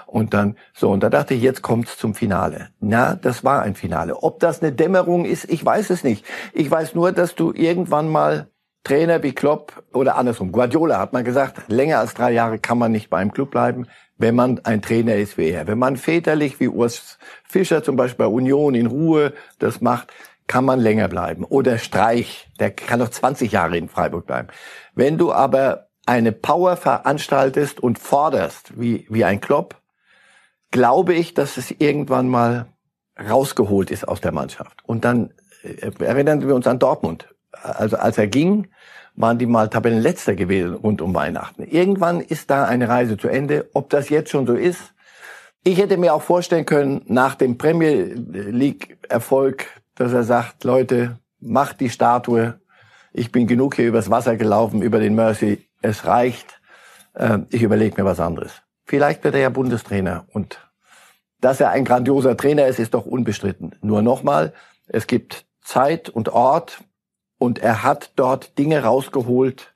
Und 0.07 0.35
dann, 0.35 0.57
so, 0.75 0.91
und 0.91 1.03
da 1.03 1.09
dachte 1.09 1.35
ich, 1.35 1.43
jetzt 1.43 1.63
kommt's 1.63 1.97
zum 1.97 2.15
Finale. 2.15 2.69
Na, 2.81 3.15
das 3.15 3.45
war 3.45 3.63
ein 3.63 3.77
Finale. 3.77 4.17
Ob 4.23 4.41
das 4.41 4.61
eine 4.61 4.73
Dämmerung 4.73 5.25
ist, 5.25 5.49
ich 5.49 5.65
weiß 5.65 5.91
es 5.91 6.05
nicht. 6.05 6.27
Ich 6.53 6.71
weiß 6.71 6.95
nur, 6.95 7.13
dass 7.13 7.37
du 7.37 7.53
irgendwann 7.53 8.09
mal 8.09 8.49
Trainer 8.87 9.25
wie 9.25 9.33
Klopp 9.33 9.83
oder 9.93 10.15
andersrum, 10.15 10.53
Guardiola 10.53 11.01
hat 11.01 11.13
mal 11.13 11.25
gesagt, 11.25 11.61
länger 11.67 11.99
als 11.99 12.15
drei 12.15 12.31
Jahre 12.31 12.61
kann 12.61 12.79
man 12.79 12.93
nicht 12.93 13.11
beim 13.11 13.33
Club 13.33 13.51
bleiben, 13.51 13.89
wenn 14.17 14.37
man 14.37 14.61
ein 14.63 14.81
Trainer 14.81 15.17
ist 15.17 15.37
wie 15.37 15.51
er. 15.51 15.67
Wenn 15.67 15.81
man 15.81 15.97
väterlich 15.97 16.61
wie 16.61 16.69
Urs 16.69 17.19
Fischer 17.43 17.83
zum 17.83 17.97
Beispiel 17.97 18.27
bei 18.27 18.31
Union 18.31 18.77
in 18.77 18.87
Ruhe 18.87 19.33
das 19.59 19.81
macht, 19.81 20.13
kann 20.47 20.65
man 20.65 20.79
länger 20.79 21.09
bleiben. 21.09 21.43
Oder 21.43 21.79
Streich, 21.79 22.49
der 22.61 22.71
kann 22.71 23.01
noch 23.01 23.09
20 23.09 23.51
Jahre 23.51 23.77
in 23.77 23.89
Freiburg 23.89 24.25
bleiben. 24.25 24.51
Wenn 24.95 25.19
du 25.19 25.33
aber 25.33 25.89
eine 26.07 26.31
Power 26.31 26.77
veranstaltest 26.77 27.81
und 27.81 27.99
forderst, 27.99 28.81
wie, 28.81 29.09
wie 29.11 29.25
ein 29.25 29.41
Klopp, 29.41 29.83
glaube 30.71 31.13
ich, 31.13 31.35
dass 31.35 31.57
es 31.57 31.73
irgendwann 31.73 32.29
mal 32.29 32.67
rausgeholt 33.19 33.91
ist 33.91 34.07
aus 34.07 34.21
der 34.21 34.31
Mannschaft. 34.31 34.85
Und 34.85 35.05
dann 35.05 35.35
äh, 35.65 35.91
erinnern 36.05 36.47
wir 36.47 36.55
uns 36.55 36.69
an 36.69 36.79
Dortmund. 36.79 37.27
Also 37.63 37.97
als 37.97 38.19
er 38.19 38.27
ging, 38.27 38.69
waren 39.15 39.39
die 39.39 39.47
mal 39.47 39.69
Tabellenletzter 39.69 40.35
gewesen 40.35 40.75
rund 40.75 41.01
um 41.01 41.15
Weihnachten. 41.15 41.63
Irgendwann 41.63 42.21
ist 42.21 42.51
da 42.51 42.65
eine 42.65 42.89
Reise 42.89 43.17
zu 43.17 43.29
Ende. 43.29 43.69
Ob 43.73 43.91
das 43.91 44.09
jetzt 44.09 44.31
schon 44.31 44.47
so 44.47 44.55
ist, 44.55 44.93
ich 45.65 45.79
hätte 45.79 45.97
mir 45.97 46.15
auch 46.15 46.23
vorstellen 46.23 46.67
können, 46.67 47.03
nach 47.07 47.35
dem 47.35 47.59
Premier 47.59 48.15
League 48.15 48.99
Erfolg 49.09 49.67
dass 49.97 50.13
er 50.13 50.23
sagt, 50.23 50.63
Leute, 50.63 51.19
macht 51.41 51.81
die 51.81 51.91
Statue. 51.91 52.61
Ich 53.13 53.33
bin 53.33 53.47
genug 53.47 53.75
hier 53.75 53.89
übers 53.89 54.11
Wasser 54.11 54.37
gelaufen, 54.37 54.83
über 54.83 55.01
den 55.01 55.17
Mercy. 55.17 55.67
Es 55.83 56.07
reicht. 56.07 56.61
Ähm, 57.17 57.47
ich 57.51 57.63
überlege 57.63 58.01
mir 58.01 58.09
was 58.09 58.21
anderes. 58.21 58.63
Vielleicht 58.85 59.25
wird 59.25 59.35
er 59.35 59.41
ja 59.41 59.49
Bundestrainer. 59.49 60.27
Und 60.33 60.61
dass 61.41 61.61
er 61.61 61.71
ein 61.71 61.85
grandioser 61.85 62.37
Trainer 62.37 62.67
ist, 62.67 62.79
ist 62.79 62.95
doch 62.95 63.07
unbestritten. 63.07 63.75
Nur 63.81 64.03
nochmal, 64.03 64.53
es 64.87 65.07
gibt 65.07 65.47
Zeit 65.63 66.09
und 66.09 66.29
Ort 66.29 66.81
und 67.39 67.59
er 67.59 67.83
hat 67.83 68.13
dort 68.17 68.59
Dinge 68.59 68.83
rausgeholt, 68.83 69.75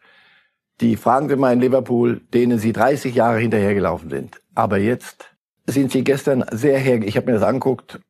die, 0.81 0.97
fragen 0.97 1.29
Sie 1.29 1.37
mal 1.37 1.53
in 1.53 1.61
Liverpool, 1.61 2.21
denen 2.33 2.59
Sie 2.59 2.73
30 2.73 3.15
Jahre 3.15 3.39
hinterhergelaufen 3.39 4.09
sind. 4.09 4.41
Aber 4.55 4.79
jetzt 4.79 5.31
sind 5.67 5.93
Sie 5.93 6.05
gestern 6.05 6.45
sehr 6.51 6.79
her, 6.79 7.03
ich 7.03 7.17
habe 7.17 7.27
mir 7.27 7.39
das 7.39 7.49
anguckt, 7.49 8.01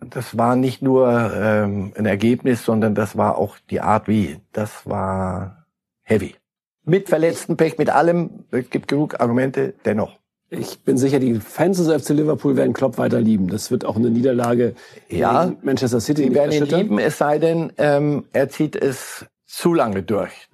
das 0.00 0.36
war 0.36 0.56
nicht 0.56 0.82
nur 0.82 1.32
ähm, 1.34 1.92
ein 1.96 2.06
Ergebnis, 2.06 2.64
sondern 2.64 2.94
das 2.94 3.16
war 3.16 3.38
auch 3.38 3.56
die 3.70 3.80
Art 3.80 4.08
wie. 4.08 4.40
Das 4.52 4.86
war 4.86 5.66
heavy. 6.02 6.36
Mit 6.84 7.08
verletzten 7.08 7.56
Pech, 7.56 7.78
mit 7.78 7.90
allem. 7.90 8.44
Es 8.50 8.68
gibt 8.70 8.88
genug 8.88 9.20
Argumente, 9.20 9.74
dennoch. 9.84 10.18
Ich 10.48 10.80
bin 10.80 10.96
sicher, 10.96 11.18
die 11.18 11.40
Fans 11.40 11.78
des 11.78 12.02
FC 12.02 12.10
Liverpool 12.10 12.56
werden 12.56 12.72
Klopp 12.72 12.98
weiter 12.98 13.20
lieben. 13.20 13.48
Das 13.48 13.70
wird 13.70 13.84
auch 13.84 13.96
eine 13.96 14.10
Niederlage 14.10 14.74
ja, 15.08 15.52
Manchester 15.62 16.00
City. 16.00 16.28
Die 16.28 16.34
werden 16.34 16.52
ihn 16.52 16.64
lieben, 16.66 16.98
es 16.98 17.18
sei 17.18 17.38
denn, 17.38 17.72
ähm, 17.78 18.26
er 18.32 18.48
zieht 18.48 18.76
es 18.76 19.26
zu 19.44 19.74
lange 19.74 20.04
durch. 20.04 20.48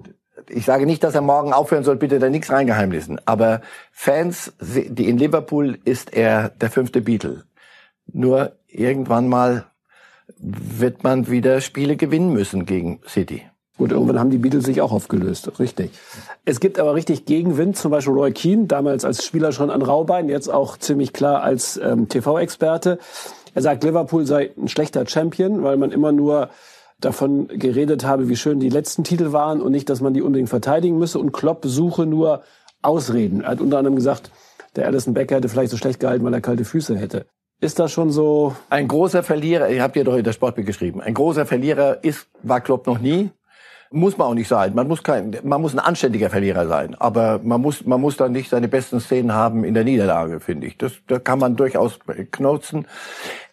Ich 0.49 0.65
sage 0.65 0.87
nicht, 0.87 1.05
dass 1.05 1.15
er 1.15 1.21
morgen 1.21 1.53
aufhören 1.53 1.85
soll, 1.85 1.97
bitte 1.97 2.19
da 2.19 2.31
nichts 2.31 2.51
reingeheimnissen. 2.51 3.21
Aber 3.27 3.61
Fans, 3.91 4.55
die 4.61 5.09
in 5.09 5.19
Liverpool 5.19 5.79
ist 5.85 6.15
er 6.15 6.49
der 6.49 6.71
fünfte 6.71 7.03
Beatle. 7.03 7.45
Nur 8.07 8.57
irgendwann 8.69 9.29
mal 9.29 9.67
wird 10.39 11.05
man 11.05 11.31
wieder 11.31 11.61
Spiele 11.61 11.97
gewinnen 11.97 12.33
müssen 12.33 12.65
gegen 12.65 13.01
City. 13.07 13.43
Gut, 13.79 13.91
irgendwann 13.91 14.19
haben 14.19 14.31
die 14.31 14.39
Beatles 14.39 14.65
sich 14.65 14.83
auch 14.83 14.93
aufgelöst, 14.93 15.59
richtig. 15.59 15.91
Es 16.45 16.61
gibt 16.61 16.79
aber 16.79 16.95
richtig 16.95 17.25
Gegenwind, 17.25 17.77
zum 17.77 17.91
Beispiel 17.91 18.13
Roy 18.13 18.33
Keane, 18.33 18.67
damals 18.67 19.05
als 19.05 19.25
Spieler 19.25 19.53
schon 19.53 19.71
an 19.71 19.83
Raubein, 19.83 20.29
jetzt 20.29 20.49
auch 20.49 20.77
ziemlich 20.77 21.13
klar 21.13 21.43
als 21.43 21.79
ähm, 21.83 22.09
TV-Experte. 22.09 22.99
Er 23.55 23.63
sagt, 23.63 23.83
Liverpool 23.83 24.27
sei 24.27 24.51
ein 24.57 24.69
schlechter 24.69 25.07
Champion, 25.07 25.63
weil 25.63 25.77
man 25.79 25.91
immer 25.91 26.13
nur 26.13 26.51
davon 27.01 27.49
geredet 27.49 28.05
habe, 28.05 28.29
wie 28.29 28.37
schön 28.37 28.61
die 28.61 28.69
letzten 28.69 29.05
Titel 29.05 29.33
waren 29.33 29.61
und 29.61 29.73
nicht, 29.73 29.89
dass 29.89 30.01
man 30.01 30.15
die 30.15 30.23
unbedingt 30.23 30.49
verteidigen 30.49 30.99
müsse. 30.99 31.19
Und 31.19 31.33
Klopp 31.33 31.65
suche 31.65 32.07
nur 32.07 32.43
Ausreden. 32.83 33.43
Er 33.43 33.51
hat 33.51 33.61
unter 33.61 33.79
anderem 33.79 33.97
gesagt, 33.97 34.31
der 34.77 34.87
Alison 34.87 35.15
Becker 35.15 35.37
hätte 35.37 35.49
vielleicht 35.49 35.71
so 35.71 35.77
schlecht 35.77 36.01
gehalten, 36.01 36.25
weil 36.25 36.35
er 36.35 36.41
kalte 36.41 36.65
Füße 36.65 36.97
hätte. 36.97 37.27
Ist 37.61 37.79
das 37.79 37.93
schon 37.93 38.11
so? 38.11 38.57
Ein 38.71 38.89
großer 38.89 39.23
Verlierer, 39.23 39.69
ihr 39.69 39.83
habt 39.83 39.95
ja 39.97 40.05
doch 40.05 40.17
in 40.17 40.25
der 40.25 40.33
Sportbild 40.33 40.67
geschrieben, 40.67 41.01
ein 41.01 41.15
großer 41.15 41.47
Verlierer 41.47 42.03
ist, 42.03 42.27
war 42.43 42.61
Klopp 42.61 42.87
noch 42.87 42.99
nie. 42.99 43.31
Muss 43.93 44.17
man 44.17 44.29
auch 44.29 44.35
nicht 44.35 44.49
sein. 44.49 44.75
Man 44.75 44.89
muss 44.89 45.03
kein, 45.03 45.37
man 45.43 45.61
muss 45.61 45.75
ein 45.75 45.79
anständiger 45.79 46.31
Verlierer 46.31 46.67
sein. 46.67 46.95
Aber 46.99 47.41
man 47.43 47.61
muss, 47.61 47.85
man 47.85 48.01
muss 48.01 48.17
dann 48.17 48.33
nicht 48.33 48.49
seine 48.49 48.69
besten 48.69 49.01
Szenen 49.01 49.33
haben 49.33 49.65
in 49.65 49.75
der 49.75 49.85
Niederlage, 49.85 50.41
finde 50.41 50.67
ich. 50.67 50.79
Das, 50.79 50.93
da 51.07 51.19
kann 51.19 51.39
man 51.39 51.57
durchaus 51.57 51.99
knotzen. 52.31 52.87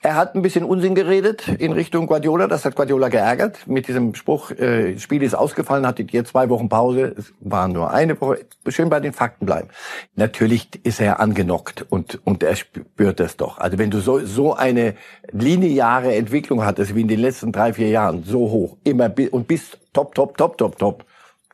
Er 0.02 0.16
hat 0.16 0.34
ein 0.34 0.42
bisschen 0.42 0.64
Unsinn 0.64 0.96
geredet 0.96 1.50
in 1.50 1.74
Richtung 1.74 2.08
Guardiola. 2.08 2.48
Das 2.48 2.64
hat 2.64 2.78
Guardiola 2.78 3.10
geärgert 3.10 3.68
mit 3.68 3.90
diesem 3.90 4.16
Spruch, 4.16 4.52
äh, 4.52 4.98
Spiel 4.98 5.22
ist 5.24 5.34
ausgefallen, 5.34 5.86
hattet 5.86 6.14
ihr 6.14 6.24
zwei 6.24 6.48
Wochen 6.48 6.70
Pause. 6.70 7.14
Es 7.18 7.34
waren 7.42 7.74
nur 7.74 7.92
eine 7.92 8.20
Woche. 8.22 8.46
Schön 8.70 8.90
bei 8.90 9.02
den 9.02 9.12
Fakten 9.12 9.46
bleiben. 9.46 9.68
Natürlich 10.16 10.70
ist 10.86 11.02
er 11.02 11.20
angenockt 11.20 11.86
und, 11.90 12.26
und 12.26 12.44
er 12.44 12.56
spürt 12.56 13.20
das 13.20 13.36
doch. 13.36 13.58
Also 13.58 13.78
wenn 13.78 13.92
du 13.92 14.00
so, 14.00 14.20
so 14.20 14.54
eine 14.54 14.96
lineare 15.34 16.16
Entwicklung 16.16 16.64
hattest 16.64 16.96
wie 16.96 17.02
in 17.02 17.10
den 17.10 17.20
letzten 17.20 17.52
drei, 17.52 17.74
vier 17.74 17.90
Jahren, 17.90 18.24
so 18.24 18.40
hoch, 18.40 18.78
immer 18.86 19.12
und 19.32 19.50
bist 19.50 19.80
top, 19.92 20.16
top, 20.16 20.38
top, 20.38 20.58
top, 20.58 20.78
top, 20.78 21.06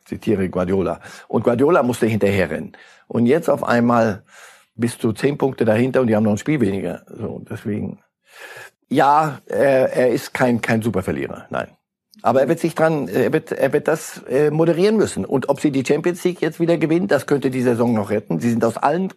zitiere 0.04 0.48
Guardiola. 0.48 1.00
Und 1.26 1.42
Guardiola 1.42 1.82
musste 1.82 2.06
hinterherrennen. 2.06 2.76
Und 3.08 3.26
jetzt 3.26 3.50
auf 3.50 3.64
einmal 3.64 4.22
bist 4.76 5.02
du 5.02 5.10
zehn 5.10 5.36
Punkte 5.36 5.64
dahinter 5.64 6.00
und 6.00 6.06
die 6.06 6.14
haben 6.14 6.22
noch 6.22 6.30
ein 6.30 6.38
Spiel 6.38 6.60
weniger. 6.60 7.02
So, 7.08 7.42
deswegen 7.50 7.98
ja, 8.88 9.40
er, 9.46 9.92
er 9.92 10.08
ist 10.10 10.32
kein, 10.32 10.60
kein 10.60 10.82
Superverlierer, 10.82 11.46
nein. 11.50 11.68
Aber 12.22 12.40
er 12.40 12.48
wird 12.48 12.60
sich 12.60 12.74
dran, 12.74 13.08
er 13.08 13.32
wird, 13.32 13.52
er 13.52 13.72
wird 13.72 13.88
das 13.88 14.22
äh, 14.28 14.50
moderieren 14.50 14.96
müssen. 14.96 15.24
Und 15.24 15.48
ob 15.48 15.60
sie 15.60 15.70
die 15.70 15.84
Champions 15.86 16.24
League 16.24 16.40
jetzt 16.40 16.58
wieder 16.58 16.78
gewinnen, 16.78 17.08
das 17.08 17.26
könnte 17.26 17.50
die 17.50 17.60
Saison 17.60 17.92
noch 17.92 18.10
retten. 18.10 18.40
Sie 18.40 18.50
sind 18.50 18.64
aus 18.64 18.78
allen 18.78 19.12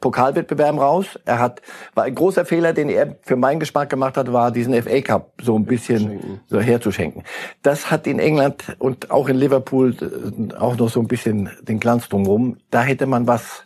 Pokalwettbewerben 0.00 0.80
raus. 0.80 1.18
Er 1.24 1.40
hat, 1.40 1.60
war 1.94 2.04
ein 2.04 2.14
großer 2.14 2.44
Fehler, 2.44 2.72
den 2.72 2.88
er 2.88 3.16
für 3.22 3.36
meinen 3.36 3.58
Geschmack 3.58 3.90
gemacht 3.90 4.16
hat, 4.16 4.32
war 4.32 4.52
diesen 4.52 4.80
FA 4.80 5.00
Cup 5.00 5.32
so 5.42 5.58
ein 5.58 5.64
bisschen 5.64 6.40
so 6.46 6.60
herzuschenken. 6.60 7.24
Das 7.62 7.90
hat 7.90 8.06
in 8.06 8.20
England 8.20 8.76
und 8.78 9.10
auch 9.10 9.28
in 9.28 9.36
Liverpool 9.36 9.94
äh, 10.00 10.54
auch 10.54 10.76
noch 10.76 10.88
so 10.88 11.00
ein 11.00 11.08
bisschen 11.08 11.50
den 11.62 11.80
Glanz 11.80 12.08
drumherum. 12.08 12.58
Da 12.70 12.82
hätte 12.82 13.06
man 13.06 13.26
was, 13.26 13.64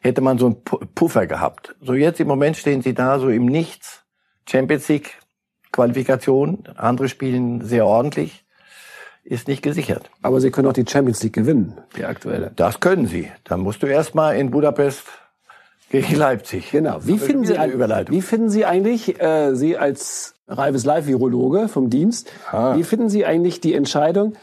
hätte 0.00 0.20
man 0.20 0.36
so 0.36 0.46
einen 0.46 0.62
Puffer 0.94 1.26
gehabt. 1.26 1.76
So 1.80 1.94
jetzt 1.94 2.20
im 2.20 2.26
Moment 2.26 2.56
stehen 2.56 2.82
sie 2.82 2.92
da 2.92 3.20
so 3.20 3.28
im 3.28 3.46
Nichts 3.46 4.05
Champions 4.48 4.88
League 4.88 5.18
Qualifikation. 5.72 6.64
Andere 6.76 7.08
spielen 7.08 7.64
sehr 7.64 7.86
ordentlich. 7.86 8.44
Ist 9.24 9.48
nicht 9.48 9.62
gesichert. 9.62 10.08
Aber 10.22 10.40
Sie 10.40 10.50
können 10.50 10.68
auch 10.68 10.72
die 10.72 10.84
Champions 10.88 11.22
League 11.22 11.32
gewinnen, 11.32 11.76
die 11.96 12.04
aktuelle. 12.04 12.52
Das 12.54 12.78
können 12.78 13.06
Sie. 13.06 13.30
Dann 13.42 13.60
musst 13.60 13.82
du 13.82 13.86
erstmal 13.86 14.36
in 14.36 14.52
Budapest 14.52 15.02
gegen 15.90 16.14
Leipzig. 16.14 16.70
Genau. 16.70 16.98
Wie 17.02 17.18
finden, 17.18 17.44
Sie, 17.44 17.54
wie 17.54 18.22
finden 18.22 18.50
Sie 18.50 18.64
eigentlich, 18.64 19.20
äh, 19.20 19.54
Sie 19.54 19.76
als 19.76 20.34
Reibes 20.48 20.84
Live-Virologe 20.84 21.68
vom 21.68 21.90
Dienst, 21.90 22.30
ah. 22.52 22.76
wie 22.76 22.84
finden 22.84 23.08
Sie 23.08 23.26
eigentlich 23.26 23.60
die 23.60 23.74
Entscheidung, 23.74 24.36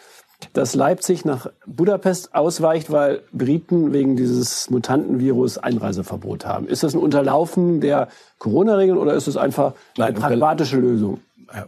dass 0.54 0.76
Leipzig 0.76 1.26
nach 1.26 1.48
Budapest 1.66 2.36
ausweicht, 2.36 2.92
weil 2.92 3.22
Briten 3.32 3.94
wegen 3.94 4.16
dieses 4.16 4.70
Mutantenvirus 4.70 5.58
Einreiseverbot 5.58 6.46
haben. 6.46 6.68
Ist 6.68 6.84
das 6.84 6.94
ein 6.94 7.00
Unterlaufen 7.00 7.82
der 7.82 8.10
Corona-Regeln 8.40 8.98
oder 8.98 9.14
ist 9.14 9.28
es 9.28 9.38
einfach 9.38 9.74
Nein, 9.98 10.10
eine 10.10 10.20
pragmatische 10.20 10.78
Lösung? 10.78 11.20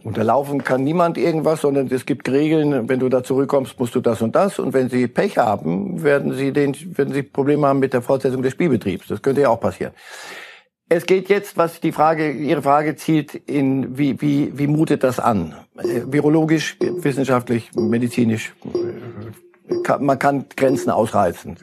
Unterlaufen 0.02 0.64
kann 0.64 0.82
niemand 0.82 1.16
irgendwas, 1.16 1.60
sondern 1.60 1.88
es 1.88 2.06
gibt 2.06 2.28
Regeln. 2.28 2.88
Wenn 2.88 2.98
du 2.98 3.08
da 3.08 3.22
zurückkommst, 3.22 3.78
musst 3.78 3.94
du 3.94 4.00
das 4.00 4.20
und 4.20 4.34
das. 4.34 4.58
Und 4.58 4.72
wenn 4.72 4.88
sie 4.90 5.06
Pech 5.06 5.38
haben, 5.38 6.02
werden 6.02 6.34
sie 6.34 6.52
den, 6.52 6.74
werden 6.96 7.14
sie 7.14 7.22
Probleme 7.22 7.66
haben 7.68 7.78
mit 7.78 7.92
der 7.92 8.02
Fortsetzung 8.02 8.42
des 8.42 8.52
Spielbetriebs. 8.52 9.06
Das 9.06 9.22
könnte 9.22 9.42
ja 9.42 9.48
auch 9.48 9.60
passieren. 9.60 9.92
Es 10.88 11.04
geht 11.06 11.28
jetzt, 11.28 11.56
was 11.56 11.80
die 11.80 11.90
Frage, 11.90 12.30
Ihre 12.30 12.62
Frage 12.62 12.94
zielt, 12.94 13.34
in 13.34 13.98
wie, 13.98 14.20
wie, 14.20 14.56
wie 14.56 14.68
mutet 14.68 15.02
das 15.02 15.18
an? 15.18 15.56
Virologisch, 15.74 16.76
wissenschaftlich, 16.80 17.72
medizinisch. 17.74 18.54
Man 19.98 20.18
kann 20.18 20.46
Grenzen 20.56 20.90
ausreizen. 20.90 21.58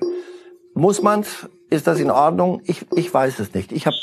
Muss 0.74 1.02
man's? 1.02 1.48
Ist 1.70 1.88
das 1.88 2.00
in 2.00 2.12
Ordnung? 2.12 2.62
Ich, 2.66 2.86
ich 2.96 3.14
weiß 3.14 3.40
es 3.40 3.54
nicht. 3.54 3.72
Ich 3.72 3.88
hab, 3.88 3.94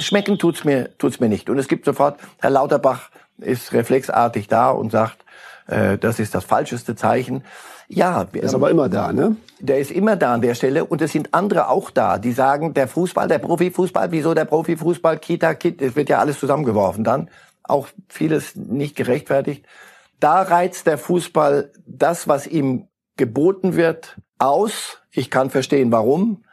schmecken 0.00 0.36
tut's 0.36 0.64
mir, 0.64 0.90
tut's 0.98 1.20
mir 1.20 1.28
nicht. 1.28 1.48
Und 1.48 1.58
es 1.58 1.68
gibt 1.68 1.84
sofort, 1.84 2.18
Herr 2.38 2.50
Lauterbach 2.50 3.10
ist 3.38 3.72
reflexartig 3.72 4.48
da 4.48 4.70
und 4.70 4.90
sagt, 4.90 5.24
äh, 5.68 5.96
das 5.96 6.18
ist 6.18 6.34
das 6.34 6.44
falscheste 6.44 6.96
Zeichen. 6.96 7.44
Ja, 7.88 8.24
der 8.24 8.42
ist 8.42 8.54
aber 8.54 8.70
immer 8.70 8.88
da, 8.90 9.12
ne? 9.12 9.36
Der 9.60 9.78
ist 9.78 9.90
immer 9.90 10.14
da 10.16 10.34
an 10.34 10.42
der 10.42 10.54
Stelle 10.54 10.84
und 10.84 11.00
es 11.00 11.12
sind 11.12 11.32
andere 11.32 11.68
auch 11.68 11.90
da, 11.90 12.18
die 12.18 12.32
sagen, 12.32 12.74
der 12.74 12.86
Fußball, 12.86 13.28
der 13.28 13.38
Profifußball, 13.38 14.12
wieso 14.12 14.34
der 14.34 14.44
Profifußball, 14.44 15.18
Kita, 15.18 15.54
Kit, 15.54 15.80
es 15.80 15.96
wird 15.96 16.10
ja 16.10 16.18
alles 16.18 16.38
zusammengeworfen 16.38 17.02
dann, 17.02 17.30
auch 17.62 17.88
vieles 18.08 18.54
nicht 18.56 18.94
gerechtfertigt. 18.94 19.64
Da 20.20 20.42
reizt 20.42 20.86
der 20.86 20.98
Fußball 20.98 21.72
das, 21.86 22.28
was 22.28 22.46
ihm 22.46 22.88
geboten 23.16 23.74
wird, 23.74 24.16
aus. 24.38 24.98
Ich 25.10 25.30
kann 25.30 25.50
verstehen, 25.50 25.90
warum. 25.90 26.44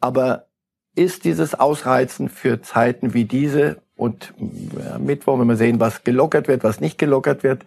Aber 0.00 0.46
ist 0.94 1.24
dieses 1.24 1.54
Ausreizen 1.54 2.28
für 2.28 2.62
Zeiten 2.62 3.14
wie 3.14 3.24
diese 3.24 3.78
und 3.96 4.34
ja, 4.38 4.98
Mittwoch, 4.98 5.38
wenn 5.38 5.48
wir 5.48 5.56
sehen, 5.56 5.80
was 5.80 6.04
gelockert 6.04 6.48
wird, 6.48 6.62
was 6.62 6.80
nicht 6.80 6.98
gelockert 6.98 7.42
wird, 7.42 7.64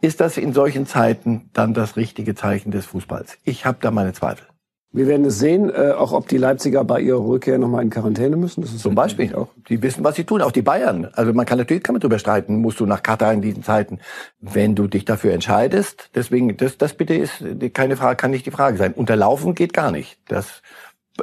ist 0.00 0.20
das 0.20 0.36
in 0.36 0.52
solchen 0.52 0.86
Zeiten 0.86 1.50
dann 1.52 1.74
das 1.74 1.96
richtige 1.96 2.34
Zeichen 2.34 2.70
des 2.70 2.86
Fußballs? 2.86 3.38
Ich 3.44 3.66
habe 3.66 3.78
da 3.80 3.90
meine 3.90 4.12
Zweifel. 4.12 4.46
Wir 4.92 5.06
werden 5.06 5.24
es 5.24 5.38
sehen, 5.38 5.70
äh, 5.70 5.92
auch 5.92 6.10
ob 6.10 6.26
die 6.26 6.36
Leipziger 6.36 6.82
bei 6.82 7.00
ihrer 7.00 7.24
Rückkehr 7.24 7.58
nochmal 7.58 7.84
in 7.84 7.90
Quarantäne 7.90 8.36
müssen. 8.36 8.60
Das 8.60 8.72
ist 8.72 8.80
Zum 8.80 8.96
Beispiel. 8.96 9.32
Auch. 9.36 9.48
Die 9.68 9.80
wissen, 9.82 10.02
was 10.02 10.16
sie 10.16 10.24
tun. 10.24 10.42
Auch 10.42 10.50
die 10.50 10.62
Bayern. 10.62 11.04
Also 11.12 11.32
man 11.32 11.46
kann 11.46 11.58
natürlich 11.58 11.84
kann 11.84 11.94
man 11.94 12.00
drüber 12.00 12.18
streiten, 12.18 12.56
musst 12.56 12.80
du 12.80 12.86
nach 12.86 13.04
Katar 13.04 13.32
in 13.32 13.40
diesen 13.40 13.62
Zeiten, 13.62 14.00
wenn 14.40 14.74
du 14.74 14.88
dich 14.88 15.04
dafür 15.04 15.32
entscheidest. 15.32 16.10
Deswegen, 16.16 16.56
das, 16.56 16.76
das 16.76 16.94
bitte 16.94 17.14
ist 17.14 17.44
keine 17.72 17.96
Frage, 17.96 18.16
kann 18.16 18.32
nicht 18.32 18.46
die 18.46 18.50
Frage 18.50 18.78
sein. 18.78 18.92
Unterlaufen 18.92 19.54
geht 19.54 19.74
gar 19.74 19.92
nicht. 19.92 20.18
Das 20.26 20.60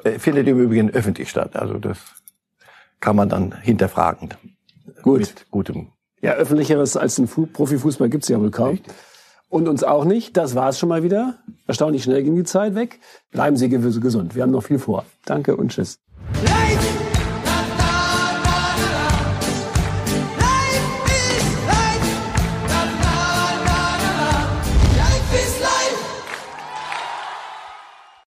äh, 0.06 0.18
findet 0.18 0.48
im 0.48 0.60
Übrigen 0.60 0.90
öffentlich 0.92 1.30
statt. 1.30 1.58
Also 1.58 1.74
das 1.78 1.98
kann 3.02 3.18
man 3.18 3.28
dann 3.28 3.52
hinterfragen. 3.52 4.34
Gut. 5.02 5.20
Mit 5.20 5.52
gutem. 5.52 5.88
Ja, 6.22 6.34
öffentlicheres 6.34 6.98
als 6.98 7.18
ein 7.18 7.28
Profifußball 7.28 8.10
gibt's 8.10 8.28
ja 8.28 8.40
wohl 8.40 8.52
kaum. 8.52 8.70
Richtig. 8.70 8.94
Und 9.50 9.68
uns 9.68 9.84
auch 9.84 10.04
nicht. 10.04 10.36
Das 10.36 10.56
war's 10.56 10.78
schon 10.78 10.90
mal 10.90 11.04
wieder. 11.04 11.36
Erstaunlich 11.68 12.04
schnell 12.04 12.24
ging 12.24 12.36
die 12.36 12.44
Zeit 12.44 12.76
weg. 12.76 13.00
Bleiben 13.32 13.56
Sie 13.56 13.70
gesund. 13.70 14.36
Wir 14.36 14.44
haben 14.44 14.52
noch 14.52 14.64
viel 14.64 14.80
vor. 14.80 15.06
Danke 15.26 15.56
und 15.56 15.72
tschüss. 15.72 16.00
Light! 16.44 17.07